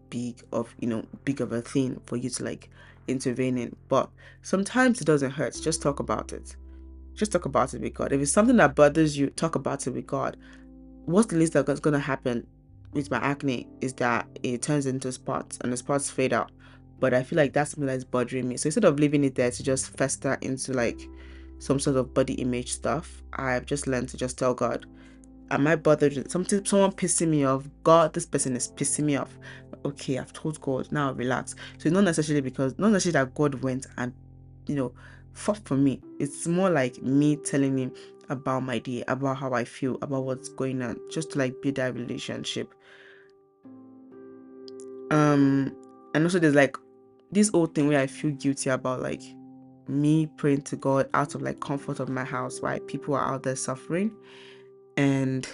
big 0.09 0.41
of, 0.53 0.73
you 0.79 0.87
know, 0.87 1.05
big 1.25 1.41
of 1.41 1.51
a 1.51 1.61
thing 1.61 2.01
for 2.07 2.17
you 2.17 2.31
to 2.31 2.45
like 2.45 2.71
intervene 3.09 3.59
in. 3.59 3.75
But 3.89 4.09
sometimes 4.43 5.01
it 5.01 5.05
doesn't 5.05 5.33
hurt. 5.33 5.59
Just 5.61 5.83
talk 5.83 5.99
about 5.99 6.33
it. 6.33 6.55
Just 7.15 7.33
talk 7.33 7.47
about 7.47 7.75
it 7.75 7.81
with 7.81 7.95
God. 7.95 8.13
If 8.13 8.21
it's 8.21 8.31
something 8.31 8.57
that 8.59 8.77
bothers 8.77 9.19
you, 9.19 9.31
talk 9.31 9.57
about 9.57 9.85
it 9.89 9.91
with 9.91 10.07
God. 10.07 10.37
What's 11.07 11.27
the 11.27 11.39
least 11.39 11.55
that's 11.55 11.81
gonna 11.81 11.99
happen? 11.99 12.47
With 12.97 13.11
my 13.11 13.19
acne 13.19 13.69
is 13.81 13.93
that 13.95 14.27
it 14.43 14.63
turns 14.63 14.87
into 14.87 15.13
spots 15.13 15.59
and 15.63 15.73
the 15.73 15.77
spots 15.77 16.11
fade 16.11 16.33
out. 16.33 16.51
But 16.99 17.13
I 17.15 17.23
feel 17.23 17.37
like 17.37 17.53
that's 17.53 17.73
something 17.73 17.87
that's 17.87 18.05
bothering 18.05 18.49
me. 18.49 18.57
So 18.57 18.69
instead 18.69 18.85
of 18.85 18.99
leaving 18.99 19.23
it 19.23 19.35
there 19.35 19.51
to 19.51 19.63
just 19.63 19.97
fester 19.97 20.39
into 20.41 20.73
like 20.73 21.09
some 21.59 21.79
sort 21.79 21.97
of 21.97 22.15
body 22.15 22.35
image 22.35 22.73
stuff, 22.73 23.23
I've 23.35 23.67
just 23.67 23.87
learned 23.87 24.09
to 24.11 24.17
just 24.17 24.39
tell 24.39 24.55
God, 24.55 24.87
Am 25.51 25.67
I 25.69 25.77
bothered? 25.77 26.29
Something 26.29 26.65
someone 26.65 26.91
pissing 26.91 27.29
me 27.29 27.45
off. 27.45 27.69
God, 27.85 28.13
this 28.13 28.27
person 28.27 28.57
is 28.57 28.73
pissing 28.73 29.05
me 29.05 29.17
off. 29.17 29.39
Okay, 29.85 30.19
I've 30.19 30.33
told 30.33 30.61
God, 30.61 30.91
now 30.91 31.13
relax. 31.13 31.55
So 31.79 31.87
it's 31.87 31.95
not 31.95 32.03
necessarily 32.03 32.41
because 32.41 32.77
not 32.79 32.91
necessarily 32.91 33.25
that 33.25 33.35
God 33.35 33.63
went 33.63 33.87
and 33.97 34.13
you 34.67 34.75
know 34.75 34.93
fought 35.35 35.61
for 35.65 35.77
me. 35.77 36.01
It's 36.19 36.49
more 36.49 36.69
like 36.69 37.01
me 37.01 37.37
telling 37.37 37.79
him 37.79 37.93
about 38.29 38.65
my 38.65 38.81
day, 38.81 39.05
about 39.07 39.37
how 39.37 39.53
I 39.53 39.63
feel, 39.65 39.99
about 40.03 40.25
what's 40.25 40.49
going 40.49 40.83
on, 40.83 40.99
just 41.11 41.33
to 41.33 41.39
like 41.39 41.55
build 41.63 41.77
that 41.77 41.95
relationship 41.95 42.75
um 45.11 45.75
and 46.15 46.25
also 46.25 46.39
there's 46.39 46.55
like 46.55 46.77
this 47.31 47.51
old 47.55 47.75
thing 47.75 47.89
where 47.89 48.01
i 48.01 48.07
feel 48.07 48.31
guilty 48.33 48.71
about 48.71 49.01
like 49.01 49.23
me 49.89 50.27
praying 50.37 50.63
to 50.63 50.77
god 50.77 51.09
out 51.15 51.35
of 51.35 51.43
like 51.43 51.61
comfort 51.61 52.01
of 52.01 52.09
my 52.09 52.25
house 52.25 52.61
why 52.61 52.81
people 52.87 53.15
are 53.15 53.35
out 53.35 53.43
there 53.43 53.57
suffering. 53.57 54.11
And 54.97 55.47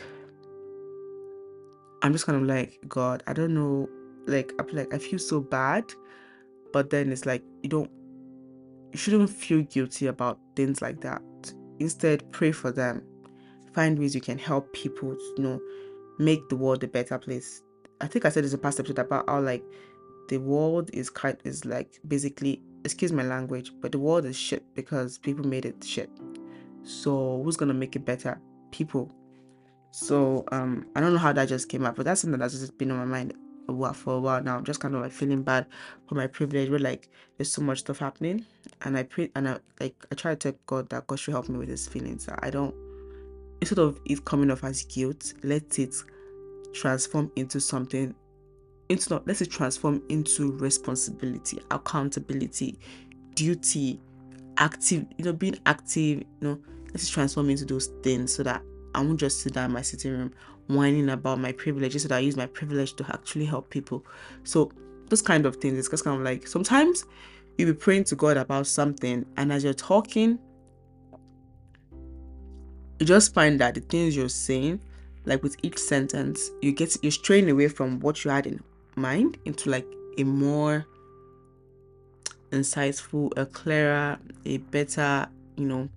i'm 2.03 2.12
just 2.12 2.27
kind 2.27 2.41
of 2.41 2.47
like 2.49 2.79
god 2.88 3.23
i 3.27 3.33
don't 3.33 3.55
know 3.55 3.88
like 4.27 4.53
i 4.59 4.65
like 4.73 4.93
i 4.95 4.99
feel 4.99 5.19
so 5.19 5.41
bad. 5.41 5.85
But 6.73 6.88
then 6.88 7.12
it's 7.12 7.27
like 7.27 7.43
you 7.62 7.69
don't 7.69 7.91
you 8.93 8.99
shouldn't 8.99 9.29
feel 9.31 9.62
guilty 9.62 10.07
about 10.07 10.38
things 10.57 10.81
like 10.81 11.01
that. 11.03 11.23
Instead 11.81 12.31
pray 12.33 12.53
for 12.53 12.71
them. 12.71 13.03
Find 13.75 13.99
ways 13.99 14.15
you 14.15 14.21
can 14.21 14.38
help 14.38 14.73
people 14.73 15.17
you 15.37 15.43
know 15.43 15.61
make 16.19 16.49
the 16.49 16.57
world 16.57 16.85
a 16.85 16.88
better 16.88 17.19
place 17.19 17.62
I 18.03 18.09
think 18.09 18.25
I 18.25 18.31
said 18.31 18.45
this 18.45 18.53
in 18.53 18.59
past 18.59 18.81
episode 18.81 18.99
about 18.99 19.29
how 19.29 19.41
like 19.41 19.62
the 20.29 20.38
world 20.38 20.91
is 20.93 21.09
kind 21.09 21.38
is 21.45 21.65
like 21.65 22.01
basically 22.09 22.61
excuse 22.85 23.12
my 23.12 23.23
language, 23.23 23.73
but 23.81 23.93
the 23.93 23.99
world 23.99 24.25
is 24.25 24.37
shit 24.37 24.65
because 24.75 25.19
people 25.19 25.47
made 25.47 25.65
it 25.65 25.83
shit. 25.85 26.11
So 26.83 27.41
who's 27.45 27.57
gonna 27.57 27.75
make 27.75 27.95
it 27.95 28.05
better? 28.05 28.41
People. 28.73 29.11
So 29.93 30.45
um 30.51 30.87
I 30.97 31.01
don't 31.01 31.12
know 31.12 31.19
how 31.19 31.33
that 31.33 31.49
just 31.49 31.69
came 31.69 31.87
up, 31.87 31.95
but 31.95 32.05
that's 32.05 32.23
something 32.23 32.41
that's 32.41 32.59
just 32.59 32.77
been 32.77 32.91
on 32.91 32.99
my 32.99 33.05
mind 33.05 33.35
a 33.69 33.73
while 33.73 33.93
for 33.93 34.15
a 34.15 34.21
while 34.21 34.43
now. 34.43 34.57
I'm 34.57 34.65
just 34.65 34.81
kind 34.81 34.97
of 34.97 35.03
like 35.03 35.12
feeling 35.12 35.45
bad 35.45 35.67
for 36.09 36.17
my 36.17 36.27
privilege 36.27 36.71
where 36.71 36.81
like 36.81 37.09
there's 37.38 37.53
so 37.53 37.62
much 37.62 37.79
stuff 37.81 37.99
happening 37.99 38.45
and 38.83 38.99
I 38.99 39.05
pray 39.05 39.31
and 39.37 39.49
I 39.49 39.59
like 39.81 39.95
I 40.11 40.17
try 40.17 40.35
to 40.35 40.37
tell 40.37 40.59
God 40.67 40.88
that 40.91 41.07
God 41.07 41.21
should 41.21 41.33
help 41.33 41.49
me 41.49 41.59
with 41.59 41.69
his 41.69 41.87
feelings. 41.87 42.29
I 42.41 42.51
don't 42.51 42.75
instead 43.61 43.79
of 43.79 44.01
it 44.05 44.25
coming 44.25 44.51
off 44.51 44.65
as 44.65 44.83
guilt, 44.83 45.35
let 45.45 45.79
it 45.79 45.95
transform 46.73 47.31
into 47.37 47.61
something 47.61 48.15
into 48.89 49.11
not 49.11 49.27
let's 49.27 49.39
say 49.39 49.45
transform 49.45 50.03
into 50.09 50.53
responsibility 50.53 51.59
accountability 51.71 52.79
duty 53.35 54.01
active 54.59 55.07
you 55.17 55.25
know 55.25 55.33
being 55.33 55.59
active 55.67 56.19
you 56.19 56.27
know 56.41 56.59
let's 56.93 57.09
transform 57.09 57.49
into 57.49 57.65
those 57.65 57.87
things 58.03 58.33
so 58.33 58.43
that 58.43 58.63
i 58.95 59.01
won't 59.01 59.19
just 59.19 59.41
sit 59.41 59.55
down 59.55 59.67
in 59.67 59.73
my 59.73 59.83
sitting 59.83 60.13
room 60.13 60.33
whining 60.69 61.09
about 61.11 61.39
my 61.39 61.53
privileges 61.53 62.03
so 62.03 62.09
that 62.09 62.17
i 62.17 62.21
use 62.21 62.37
my 62.37 62.47
privilege 62.47 62.95
to 62.95 63.05
actually 63.13 63.45
help 63.45 63.69
people. 63.71 64.07
So 64.45 64.71
those 65.09 65.23
kind 65.23 65.45
of 65.45 65.57
things 65.57 65.79
it's 65.79 65.89
just 65.89 66.05
kind 66.05 66.17
of 66.17 66.23
like 66.23 66.47
sometimes 66.47 67.05
you'll 67.59 67.73
be 67.73 67.79
praying 67.79 68.05
to 68.05 68.17
god 68.17 68.39
about 68.39 68.67
something 68.67 69.27
and 69.37 69.53
as 69.53 69.63
you're 69.63 69.75
talking 69.75 70.39
you 72.99 73.05
just 73.05 73.35
find 73.35 73.61
that 73.61 73.75
the 73.75 73.81
things 73.81 74.17
you're 74.17 74.31
saying 74.31 74.81
like 75.25 75.43
with 75.43 75.57
each 75.63 75.79
sentence 75.79 76.51
you 76.61 76.73
get 76.73 76.97
you're 77.03 77.13
straying 77.13 77.49
away 77.51 77.69
from 77.69 78.01
what 78.01 78.25
you 78.25 78.31
had 78.31 78.47
in 78.47 78.61
mind 78.97 79.39
into 79.45 79.71
like 79.71 79.87
a 80.19 80.25
more 80.25 80.85
insightful 82.51 83.31
a 83.37 83.47
clearer 83.47 84.19
a 84.45 84.59
better 84.59 85.27
you 85.57 85.67
know 85.67 85.89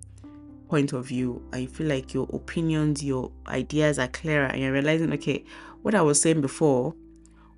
point 0.68 0.92
of 0.92 1.06
view. 1.06 1.42
You 1.54 1.68
feel 1.68 1.86
like 1.86 2.12
your 2.12 2.28
opinions 2.32 3.02
your 3.02 3.30
ideas 3.46 3.98
are 3.98 4.08
clearer 4.08 4.46
and 4.46 4.60
you're 4.60 4.72
realizing 4.72 5.12
okay 5.12 5.44
what 5.82 5.94
i 5.94 6.02
was 6.02 6.20
saying 6.20 6.40
before 6.40 6.94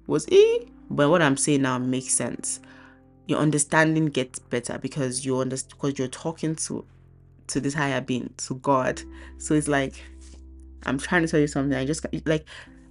was 0.06 0.28
e 0.28 0.68
but 0.90 1.08
what 1.08 1.22
i'm 1.22 1.36
saying 1.36 1.62
now 1.62 1.78
makes 1.78 2.12
sense. 2.14 2.60
Your 3.26 3.40
understanding 3.40 4.06
gets 4.06 4.38
better 4.38 4.78
because 4.78 5.24
you 5.24 5.38
understand 5.38 5.74
because 5.78 5.98
you're 5.98 6.08
talking 6.08 6.54
to 6.56 6.84
to 7.48 7.60
this 7.60 7.74
higher 7.74 8.00
being 8.00 8.32
to 8.38 8.54
god. 8.56 9.02
So 9.38 9.54
it's 9.54 9.68
like 9.68 9.94
I'm 10.86 10.98
trying 10.98 11.22
to 11.22 11.28
tell 11.28 11.40
you 11.40 11.46
something. 11.46 11.76
I 11.76 11.84
just 11.84 12.06
like 12.26 12.46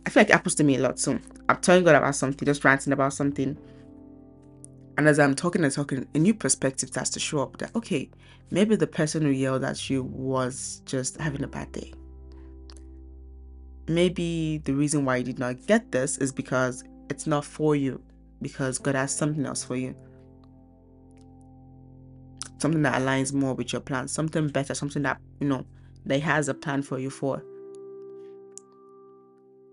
I 0.07 0.09
feel 0.09 0.21
like 0.21 0.29
it 0.29 0.33
happens 0.33 0.55
to 0.55 0.63
me 0.63 0.77
a 0.77 0.79
lot. 0.79 0.99
So 0.99 1.19
I'm 1.49 1.57
telling 1.57 1.83
God 1.83 1.95
about 1.95 2.15
something, 2.15 2.45
just 2.45 2.63
ranting 2.63 2.93
about 2.93 3.11
something. 3.11 3.57
And 4.97 5.07
as 5.07 5.19
I'm 5.19 5.35
talking 5.35 5.65
and 5.65 5.73
talking, 5.73 6.07
a 6.15 6.17
new 6.17 6.33
perspective 6.33 6.87
starts 6.89 7.09
to 7.11 7.19
show 7.19 7.39
up 7.39 7.57
that, 7.57 7.75
okay, 7.75 8.09
maybe 8.49 8.77
the 8.77 8.87
person 8.87 9.23
who 9.23 9.29
yelled 9.29 9.65
at 9.65 9.89
you 9.89 10.03
was 10.03 10.81
just 10.85 11.19
having 11.19 11.43
a 11.43 11.47
bad 11.47 11.73
day. 11.73 11.93
Maybe 13.89 14.59
the 14.59 14.73
reason 14.73 15.03
why 15.03 15.17
you 15.17 15.25
did 15.25 15.39
not 15.39 15.67
get 15.67 15.91
this 15.91 16.17
is 16.19 16.31
because 16.31 16.85
it's 17.09 17.27
not 17.27 17.43
for 17.43 17.75
you, 17.75 18.01
because 18.41 18.79
God 18.79 18.95
has 18.95 19.13
something 19.13 19.45
else 19.45 19.63
for 19.63 19.75
you. 19.75 19.93
Something 22.59 22.81
that 22.83 23.01
aligns 23.01 23.33
more 23.33 23.53
with 23.53 23.73
your 23.73 23.81
plan, 23.81 24.07
something 24.07 24.47
better, 24.47 24.73
something 24.73 25.03
that, 25.03 25.19
you 25.41 25.47
know, 25.47 25.65
that 26.05 26.21
has 26.21 26.47
a 26.47 26.53
plan 26.53 26.81
for 26.81 26.97
you 26.97 27.09
for. 27.09 27.43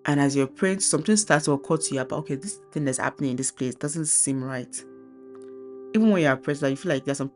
And 0.06 0.20
as 0.20 0.36
you're 0.36 0.46
praying, 0.46 0.80
something 0.80 1.16
starts 1.16 1.46
to 1.46 1.52
occur 1.52 1.78
to 1.78 1.94
you 1.94 2.00
about, 2.00 2.20
okay, 2.20 2.34
this 2.34 2.60
thing 2.72 2.84
that's 2.84 2.98
happening 2.98 3.30
in 3.30 3.36
this 3.36 3.50
place 3.50 3.74
doesn't 3.74 4.06
seem 4.06 4.44
right 4.44 4.84
even 5.94 6.10
when 6.10 6.22
you're 6.22 6.36
praying, 6.36 6.58
you 6.62 6.76
feel 6.76 6.92
like 6.92 7.04
there's 7.04 7.18
some 7.18 7.30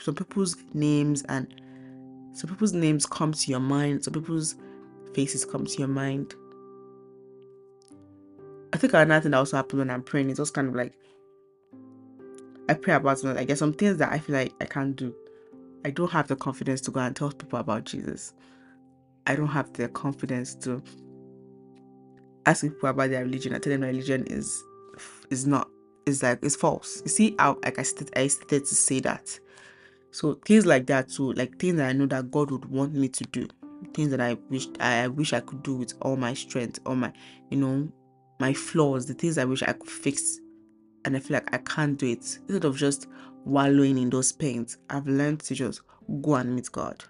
some 0.00 0.14
people's 0.14 0.56
names 0.74 1.22
and 1.30 1.60
some 2.34 2.50
people's 2.50 2.74
names 2.74 3.06
come 3.06 3.32
to 3.32 3.50
your 3.50 3.60
mind, 3.60 4.04
some 4.04 4.12
people's 4.12 4.54
faces 5.14 5.46
come 5.46 5.64
to 5.64 5.78
your 5.78 5.88
mind. 5.88 6.34
I 8.74 8.76
think 8.76 8.92
another 8.92 9.22
thing 9.22 9.30
that 9.30 9.38
also 9.38 9.56
happens 9.56 9.78
when 9.78 9.90
I'm 9.90 10.02
praying 10.02 10.30
is 10.30 10.36
just 10.36 10.52
kind 10.52 10.68
of 10.68 10.74
like 10.74 10.92
I 12.68 12.74
pray 12.74 12.94
about 12.94 13.18
something. 13.18 13.36
Like 13.36 13.46
there's 13.46 13.58
some 13.58 13.72
things 13.72 13.96
that 13.98 14.12
I 14.12 14.18
feel 14.18 14.36
like 14.36 14.52
I 14.60 14.66
can't 14.66 14.94
do. 14.94 15.14
I 15.84 15.90
don't 15.90 16.10
have 16.10 16.28
the 16.28 16.36
confidence 16.36 16.82
to 16.82 16.90
go 16.90 17.00
and 17.00 17.16
tell 17.16 17.32
people 17.32 17.58
about 17.58 17.84
Jesus. 17.84 18.34
I 19.26 19.34
don't 19.36 19.48
have 19.48 19.72
the 19.72 19.88
confidence 19.88 20.54
to 20.56 20.82
ask 22.46 22.62
people 22.62 22.88
about 22.88 23.10
their 23.10 23.24
religion. 23.24 23.54
I 23.54 23.58
tell 23.58 23.72
them 23.72 23.82
my 23.82 23.88
religion 23.88 24.26
is 24.26 24.62
is 25.30 25.46
not 25.46 25.68
is 26.06 26.22
like 26.22 26.40
it's 26.42 26.56
false. 26.56 27.02
You 27.04 27.10
see 27.10 27.34
how 27.38 27.58
like 27.64 27.78
I 27.78 27.82
started, 27.82 28.16
I 28.18 28.26
started 28.28 28.64
to 28.66 28.74
say 28.74 29.00
that. 29.00 29.38
So 30.10 30.34
things 30.44 30.66
like 30.66 30.86
that 30.86 31.08
too, 31.08 31.32
like 31.32 31.58
things 31.58 31.76
that 31.76 31.88
I 31.88 31.92
know 31.92 32.06
that 32.06 32.30
God 32.30 32.50
would 32.50 32.66
want 32.66 32.94
me 32.94 33.08
to 33.08 33.24
do, 33.24 33.48
things 33.94 34.10
that 34.10 34.20
I 34.20 34.34
wish 34.50 34.66
I 34.80 35.08
wish 35.08 35.32
I 35.32 35.40
could 35.40 35.62
do 35.62 35.76
with 35.76 35.94
all 36.02 36.16
my 36.16 36.34
strength, 36.34 36.80
all 36.84 36.96
my 36.96 37.12
you 37.50 37.58
know, 37.58 37.88
my 38.38 38.52
flaws, 38.52 39.06
the 39.06 39.14
things 39.14 39.38
I 39.38 39.44
wish 39.44 39.62
I 39.62 39.72
could 39.72 39.90
fix, 39.90 40.38
and 41.04 41.16
I 41.16 41.20
feel 41.20 41.36
like 41.36 41.54
I 41.54 41.58
can't 41.58 41.98
do 41.98 42.06
it. 42.06 42.38
Instead 42.48 42.64
of 42.64 42.76
just 42.76 43.06
wallowing 43.44 43.98
in 43.98 44.10
those 44.10 44.32
pains, 44.32 44.78
I've 44.90 45.06
learned 45.06 45.40
to 45.40 45.54
just 45.54 45.80
go 46.20 46.34
and 46.34 46.54
meet 46.54 46.70
God, 46.70 47.02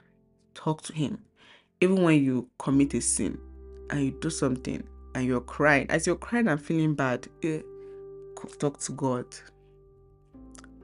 talk 0.54 0.82
to 0.82 0.92
Him. 0.92 1.18
Even 1.80 2.02
when 2.02 2.22
you 2.22 2.48
commit 2.58 2.94
a 2.94 3.00
sin 3.00 3.36
and 3.90 4.04
you 4.04 4.10
do 4.20 4.30
something 4.30 4.86
and 5.14 5.26
you're 5.26 5.40
crying, 5.40 5.86
as 5.90 6.06
you're 6.06 6.16
crying 6.16 6.48
and 6.48 6.60
feeling 6.60 6.94
bad, 6.94 7.28
eh, 7.42 7.60
talk 8.58 8.78
to 8.80 8.92
God. 8.92 9.26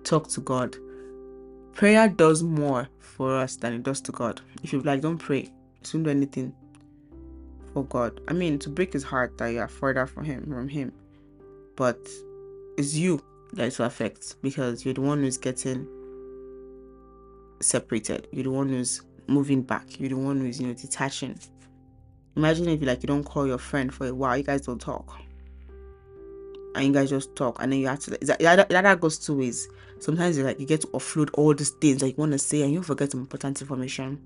Talk 0.05 0.29
to 0.29 0.41
God. 0.41 0.77
Prayer 1.73 2.09
does 2.09 2.43
more 2.43 2.89
for 2.99 3.37
us 3.37 3.57
than 3.57 3.73
it 3.73 3.83
does 3.83 4.01
to 4.03 4.13
God. 4.13 4.41
If 4.63 4.73
you 4.73 4.81
like, 4.81 5.01
don't 5.01 5.19
pray. 5.19 5.51
Don't 5.85 6.03
do 6.03 6.11
anything 6.11 6.53
for 7.73 7.85
God. 7.85 8.21
I 8.29 8.33
mean, 8.33 8.59
to 8.61 8.69
break 8.69 8.93
his 8.93 9.05
heart 9.05 9.39
that 9.39 9.49
you 9.49 9.61
are 9.61 9.69
further 9.69 10.07
from 10.07 10.25
him, 10.25 10.45
from 10.47 10.69
him. 10.69 10.93
But 11.77 11.99
it's 12.77 12.95
you 12.95 13.23
that 13.53 13.69
it 13.69 13.81
affects 13.81 14.35
because 14.43 14.85
you're 14.85 14.95
the 14.95 15.01
one 15.01 15.21
who's 15.21 15.39
getting 15.39 15.87
separated. 17.61 18.29
You're 18.33 18.45
the 18.45 18.51
one 18.51 18.69
who's 18.69 19.03
moving 19.27 19.63
back. 19.63 20.01
You're 20.01 20.11
the 20.11 20.17
one 20.17 20.41
who's, 20.41 20.61
you 20.61 20.69
know, 20.69 20.75
detaching. 20.75 21.39
Imagine 22.39 22.69
if 22.69 22.81
you 22.81 22.87
like 22.87 23.03
you 23.03 23.09
don't 23.09 23.25
call 23.25 23.49
your 23.49 23.59
friend 23.59 23.93
for 23.93 24.07
a 24.07 24.15
while, 24.15 24.37
you 24.37 24.45
guys 24.45 24.61
don't 24.61 24.81
talk. 24.81 25.19
And 26.77 26.87
you 26.87 26.93
guys 26.93 27.11
just 27.11 27.35
talk 27.35 27.61
and 27.61 27.73
then 27.73 27.81
you 27.81 27.89
have 27.89 27.99
to 27.99 28.13
like 28.13 28.21
that, 28.39 28.69
that, 28.69 29.01
goes 29.01 29.19
two 29.19 29.39
ways. 29.39 29.69
Sometimes 29.99 30.39
you 30.39 30.45
like 30.45 30.61
you 30.61 30.65
get 30.65 30.83
to 30.83 30.87
offload 30.89 31.31
all 31.35 31.53
these 31.53 31.71
things 31.71 31.99
that 31.99 32.11
you 32.11 32.15
want 32.17 32.31
to 32.31 32.39
say 32.39 32.63
and 32.63 32.73
you 32.73 32.81
forget 32.85 33.11
some 33.11 33.23
important 33.23 33.61
information. 33.61 34.23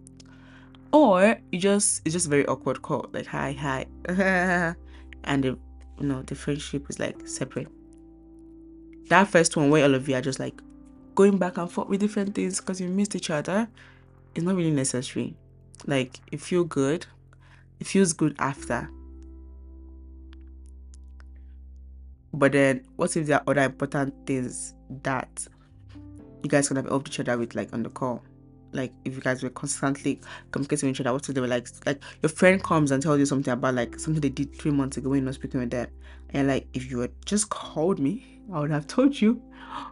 Or 0.93 1.41
you 1.53 1.59
just 1.59 2.03
it's 2.05 2.13
just 2.13 2.29
very 2.29 2.47
awkward 2.47 2.83
call 2.83 3.09
like 3.15 3.25
hi 3.25 3.53
hi. 3.53 3.87
And 5.25 5.45
the 5.45 5.59
you 5.99 6.07
know 6.07 6.21
the 6.21 6.35
friendship 6.35 6.91
is 6.91 7.01
like 7.01 7.27
separate. 7.27 7.69
That 9.09 9.29
first 9.29 9.57
one 9.57 9.71
where 9.71 9.85
all 9.85 9.95
of 9.95 10.07
you 10.07 10.17
are 10.17 10.21
just 10.21 10.39
like 10.39 10.61
going 11.15 11.39
back 11.39 11.57
and 11.57 11.73
forth 11.73 11.89
with 11.89 12.01
different 12.01 12.35
things 12.35 12.61
because 12.61 12.79
you 12.79 12.89
missed 12.89 13.17
each 13.17 13.31
other 13.31 13.69
is 14.35 14.43
not 14.45 14.55
really 14.55 14.71
necessary. 14.71 15.35
Like 15.87 16.21
it 16.31 16.43
feel 16.43 16.65
good 16.65 17.07
it 17.83 17.87
feels 17.87 18.13
good 18.13 18.35
after 18.39 18.89
But 22.35 22.53
then, 22.53 22.85
what 22.97 23.15
if 23.17 23.27
there 23.27 23.37
are 23.37 23.45
other 23.47 23.63
important 23.63 24.15
things 24.27 24.75
that 25.03 25.47
you 26.43 26.49
guys 26.49 26.69
can 26.69 26.77
have 26.77 26.89
helped 26.89 27.09
each 27.09 27.21
other 27.21 27.37
with, 27.37 27.55
like 27.55 27.73
on 27.73 27.83
the 27.83 27.91
call? 27.91 28.23
Like 28.73 28.93
if 29.05 29.15
you 29.15 29.21
guys 29.21 29.43
were 29.43 29.51
constantly 29.51 30.19
communicating 30.51 30.89
with 30.89 30.97
each 30.97 31.01
other, 31.03 31.13
what 31.13 31.29
if 31.29 31.35
they 31.35 31.43
were 31.43 31.47
like, 31.47 31.69
like 31.85 32.03
your 32.23 32.31
friend 32.31 32.63
comes 32.63 32.91
and 32.91 33.03
tells 33.03 33.19
you 33.19 33.27
something 33.27 33.53
about 33.53 33.75
like 33.75 34.01
something 34.01 34.23
they 34.23 34.31
did 34.31 34.55
three 34.57 34.71
months 34.71 34.97
ago 34.97 35.11
when 35.11 35.19
you're 35.19 35.27
not 35.27 35.35
speaking 35.35 35.61
with 35.61 35.71
them, 35.71 35.89
and 36.31 36.49
like 36.49 36.67
if 36.73 36.91
you 36.91 37.01
had 37.01 37.13
just 37.27 37.51
called 37.51 37.99
me, 37.99 38.41
I 38.51 38.61
would 38.61 38.71
have 38.71 38.87
told 38.97 39.21
you 39.21 39.35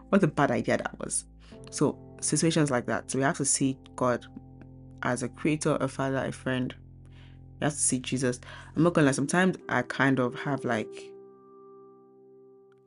what 0.09 0.23
a 0.23 0.27
bad 0.27 0.49
idea 0.49 0.77
that 0.77 0.97
was. 0.99 1.25
So 1.69 1.95
situations 2.21 2.71
like 2.71 2.87
that. 2.87 3.11
So 3.11 3.19
we 3.19 3.23
have 3.23 3.37
to 3.37 3.45
see 3.45 3.77
God 3.95 4.25
as 5.03 5.21
a 5.21 5.29
creator, 5.29 5.77
a 5.79 5.87
father, 5.87 6.25
a 6.25 6.31
friend. 6.31 6.73
We 7.61 7.65
have 7.65 7.73
to 7.73 7.79
see 7.79 7.99
Jesus. 7.99 8.39
I'm 8.75 8.83
not 8.83 8.93
gonna 8.93 9.05
lie. 9.05 9.11
Sometimes 9.13 9.57
I 9.69 9.83
kind 9.83 10.19
of 10.19 10.35
have 10.41 10.65
like 10.65 11.11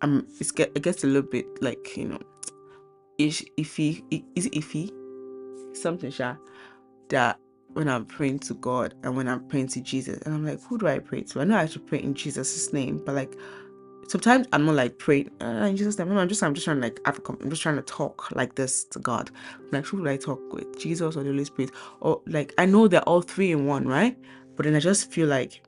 um 0.03 0.27
it's 0.41 0.51
get 0.51 0.73
it 0.75 0.83
gets 0.83 1.05
a 1.05 1.07
little 1.07 1.29
bit 1.31 1.47
like 1.63 1.97
you 1.97 2.09
know 2.09 2.19
ish 3.19 3.45
iffy 3.57 4.03
is 4.35 4.47
it 4.47 4.53
iffy? 4.53 4.91
Something 5.77 6.11
sure 6.11 6.39
that 7.11 7.39
when 7.75 7.89
I'm 7.89 8.05
praying 8.05 8.41
to 8.41 8.55
God 8.55 8.95
and 9.05 9.17
when 9.17 9.29
I'm 9.29 9.47
praying 9.49 9.69
to 9.69 9.81
Jesus 9.81 10.21
and 10.23 10.35
I'm 10.35 10.45
like 10.45 10.61
who 10.63 10.77
do 10.79 10.89
I 10.89 10.99
pray 10.99 11.23
to? 11.23 11.41
I 11.41 11.45
know 11.45 11.57
I 11.57 11.67
should 11.67 11.87
pray 11.87 12.01
in 12.01 12.15
Jesus' 12.15 12.73
name 12.73 13.01
but 13.05 13.15
like 13.15 13.35
sometimes 14.09 14.47
I'm 14.53 14.67
not 14.67 14.75
like 14.75 14.99
praying 14.99 15.31
uh, 15.41 15.47
in 15.69 15.77
Jesus' 15.77 15.99
name. 15.99 16.17
I'm 16.17 16.29
just 16.29 16.43
I'm 16.43 16.55
just 16.55 16.65
trying 16.65 16.79
to 16.79 16.83
like 16.83 17.01
I'm 17.07 17.51
just 17.51 17.63
trying 17.63 17.77
to 17.77 17.83
talk 17.83 18.31
like 18.33 18.55
this 18.57 18.85
to 18.87 18.99
God. 18.99 19.31
Like 19.73 19.87
who 19.87 20.03
do 20.03 20.09
I 20.09 20.17
talk 20.17 20.41
with? 20.53 20.79
Jesus 20.79 21.17
or 21.17 21.23
the 21.23 21.31
Holy 21.31 21.45
Spirit? 21.45 21.71
Or 22.01 22.21
like 22.27 22.55
I 22.59 22.67
know 22.67 22.89
they're 22.89 23.03
all 23.03 23.23
three 23.23 23.53
in 23.53 23.67
one 23.67 23.87
right 23.87 24.17
but 24.57 24.65
then 24.65 24.75
I 24.75 24.81
just 24.81 25.11
feel 25.11 25.29
like 25.29 25.63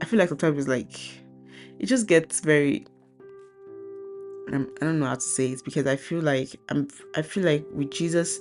I 0.00 0.04
feel 0.04 0.18
like 0.18 0.28
sometimes 0.28 0.58
it's 0.58 0.68
like 0.68 0.98
it 1.78 1.86
just 1.86 2.06
gets 2.06 2.40
very 2.40 2.86
I'm, 4.52 4.70
I 4.80 4.84
don't 4.84 5.00
know 5.00 5.06
how 5.06 5.14
to 5.14 5.20
say 5.20 5.50
it 5.50 5.64
because 5.64 5.86
I 5.86 5.96
feel 5.96 6.20
like 6.20 6.54
I'm 6.68 6.88
I 7.16 7.22
feel 7.22 7.44
like 7.44 7.66
with 7.72 7.90
Jesus 7.90 8.40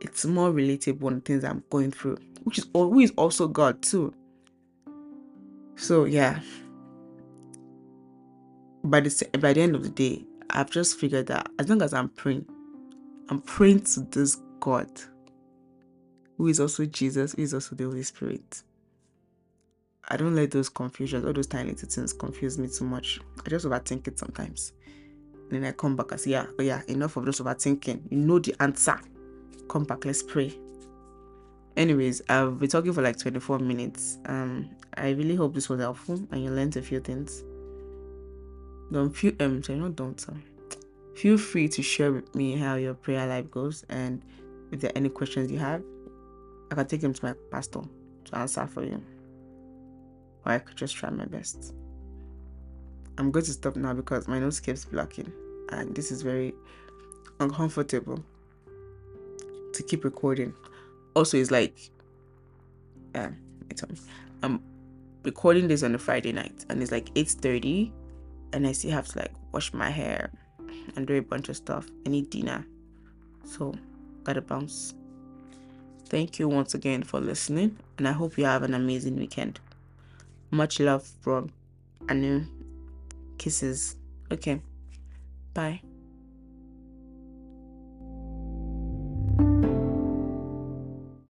it's 0.00 0.24
more 0.24 0.50
relatable 0.50 1.04
on 1.04 1.20
things 1.22 1.44
I'm 1.44 1.64
going 1.70 1.90
through, 1.90 2.18
which 2.44 2.58
is 2.58 2.66
is 2.74 3.12
also 3.16 3.48
God 3.48 3.82
too. 3.82 4.14
So 5.76 6.04
yeah. 6.04 6.40
By 8.84 9.00
the 9.00 9.28
by 9.40 9.52
the 9.52 9.60
end 9.60 9.74
of 9.74 9.82
the 9.82 9.88
day, 9.88 10.24
I've 10.50 10.70
just 10.70 10.98
figured 10.98 11.26
that 11.26 11.50
as 11.58 11.68
long 11.68 11.82
as 11.82 11.92
I'm 11.92 12.08
praying, 12.10 12.46
I'm 13.28 13.40
praying 13.40 13.80
to 13.80 14.00
this 14.00 14.40
God, 14.60 14.88
who 16.38 16.46
is 16.46 16.60
also 16.60 16.86
Jesus, 16.86 17.32
who 17.32 17.42
is 17.42 17.52
also 17.52 17.76
the 17.76 17.84
Holy 17.84 18.04
Spirit. 18.04 18.62
I 20.08 20.16
don't 20.16 20.34
let 20.34 20.52
those 20.52 20.70
confusions, 20.70 21.26
all 21.26 21.34
those 21.34 21.48
tiny 21.48 21.70
little 21.70 21.88
things 21.88 22.14
confuse 22.14 22.56
me 22.56 22.68
too 22.68 22.84
much. 22.84 23.20
I 23.44 23.50
just 23.50 23.66
overthink 23.66 24.08
it 24.08 24.18
sometimes. 24.18 24.72
Then 25.50 25.64
I 25.64 25.72
come 25.72 25.96
back 25.96 26.12
and 26.12 26.20
say, 26.20 26.30
yeah, 26.30 26.46
oh 26.58 26.62
yeah, 26.62 26.80
enough 26.88 27.16
of 27.16 27.26
those 27.26 27.40
overthinking. 27.40 28.10
You 28.10 28.18
know 28.18 28.38
the 28.38 28.54
answer. 28.60 28.98
Come 29.68 29.84
back, 29.84 30.04
let's 30.04 30.22
pray. 30.22 30.58
Anyways, 31.76 32.22
I've 32.28 32.58
been 32.58 32.68
talking 32.70 32.92
for 32.92 33.02
like 33.02 33.18
24 33.18 33.58
minutes. 33.58 34.18
Um, 34.26 34.70
I 34.96 35.10
really 35.10 35.34
hope 35.34 35.54
this 35.54 35.68
was 35.68 35.80
helpful 35.80 36.20
and 36.30 36.42
you 36.42 36.50
learned 36.50 36.76
a 36.76 36.82
few 36.82 37.00
things. 37.00 37.44
Don't 38.90 39.14
feel 39.14 39.32
um 39.40 39.62
sorry, 39.62 39.78
not 39.78 39.96
don't 39.96 40.24
feel 41.14 41.36
free 41.36 41.68
to 41.68 41.82
share 41.82 42.12
with 42.12 42.34
me 42.34 42.56
how 42.56 42.76
your 42.76 42.94
prayer 42.94 43.26
life 43.26 43.50
goes 43.50 43.84
and 43.90 44.22
if 44.70 44.80
there 44.80 44.90
are 44.90 44.96
any 44.96 45.08
questions 45.08 45.50
you 45.50 45.58
have, 45.58 45.82
I 46.70 46.74
can 46.74 46.86
take 46.86 47.02
him 47.02 47.14
to 47.14 47.24
my 47.24 47.34
pastor 47.50 47.80
to 48.26 48.38
answer 48.38 48.66
for 48.66 48.84
you. 48.84 49.02
Or 50.44 50.52
I 50.52 50.58
could 50.58 50.76
just 50.76 50.94
try 50.96 51.10
my 51.10 51.24
best. 51.24 51.74
I'm 53.16 53.30
going 53.30 53.44
to 53.44 53.52
stop 53.52 53.76
now 53.76 53.94
because 53.94 54.28
my 54.28 54.38
nose 54.38 54.60
keeps 54.60 54.84
blocking 54.84 55.32
and 55.70 55.94
this 55.94 56.10
is 56.10 56.22
very 56.22 56.54
uncomfortable 57.40 58.24
to 59.72 59.82
keep 59.82 60.04
recording. 60.04 60.54
Also, 61.14 61.36
it's 61.36 61.50
like, 61.50 61.90
um, 63.14 63.36
I'm 64.42 64.62
recording 65.24 65.68
this 65.68 65.82
on 65.82 65.94
a 65.94 65.98
Friday 65.98 66.32
night 66.32 66.64
and 66.68 66.82
it's 66.82 66.92
like 66.92 67.12
8:30 67.14 67.92
and 68.52 68.66
I 68.66 68.72
still 68.72 68.92
have 68.92 69.08
to 69.08 69.18
like 69.18 69.32
wash 69.52 69.72
my 69.72 69.90
hair 69.90 70.30
and 70.96 71.06
do 71.06 71.14
a 71.14 71.22
bunch 71.22 71.48
of 71.48 71.56
stuff. 71.56 71.86
I 72.06 72.10
need 72.10 72.30
dinner. 72.30 72.64
So, 73.44 73.74
gotta 74.24 74.42
bounce. 74.42 74.94
Thank 76.08 76.38
you 76.38 76.48
once 76.48 76.74
again 76.74 77.02
for 77.02 77.20
listening 77.20 77.76
and 77.98 78.08
I 78.08 78.12
hope 78.12 78.38
you 78.38 78.44
have 78.44 78.62
an 78.62 78.74
amazing 78.74 79.16
weekend. 79.16 79.60
Much 80.50 80.80
love 80.80 81.06
from 81.20 81.50
Anu. 82.08 82.44
Kisses. 83.36 83.96
Okay. 84.32 84.60
Bye. 85.54 85.82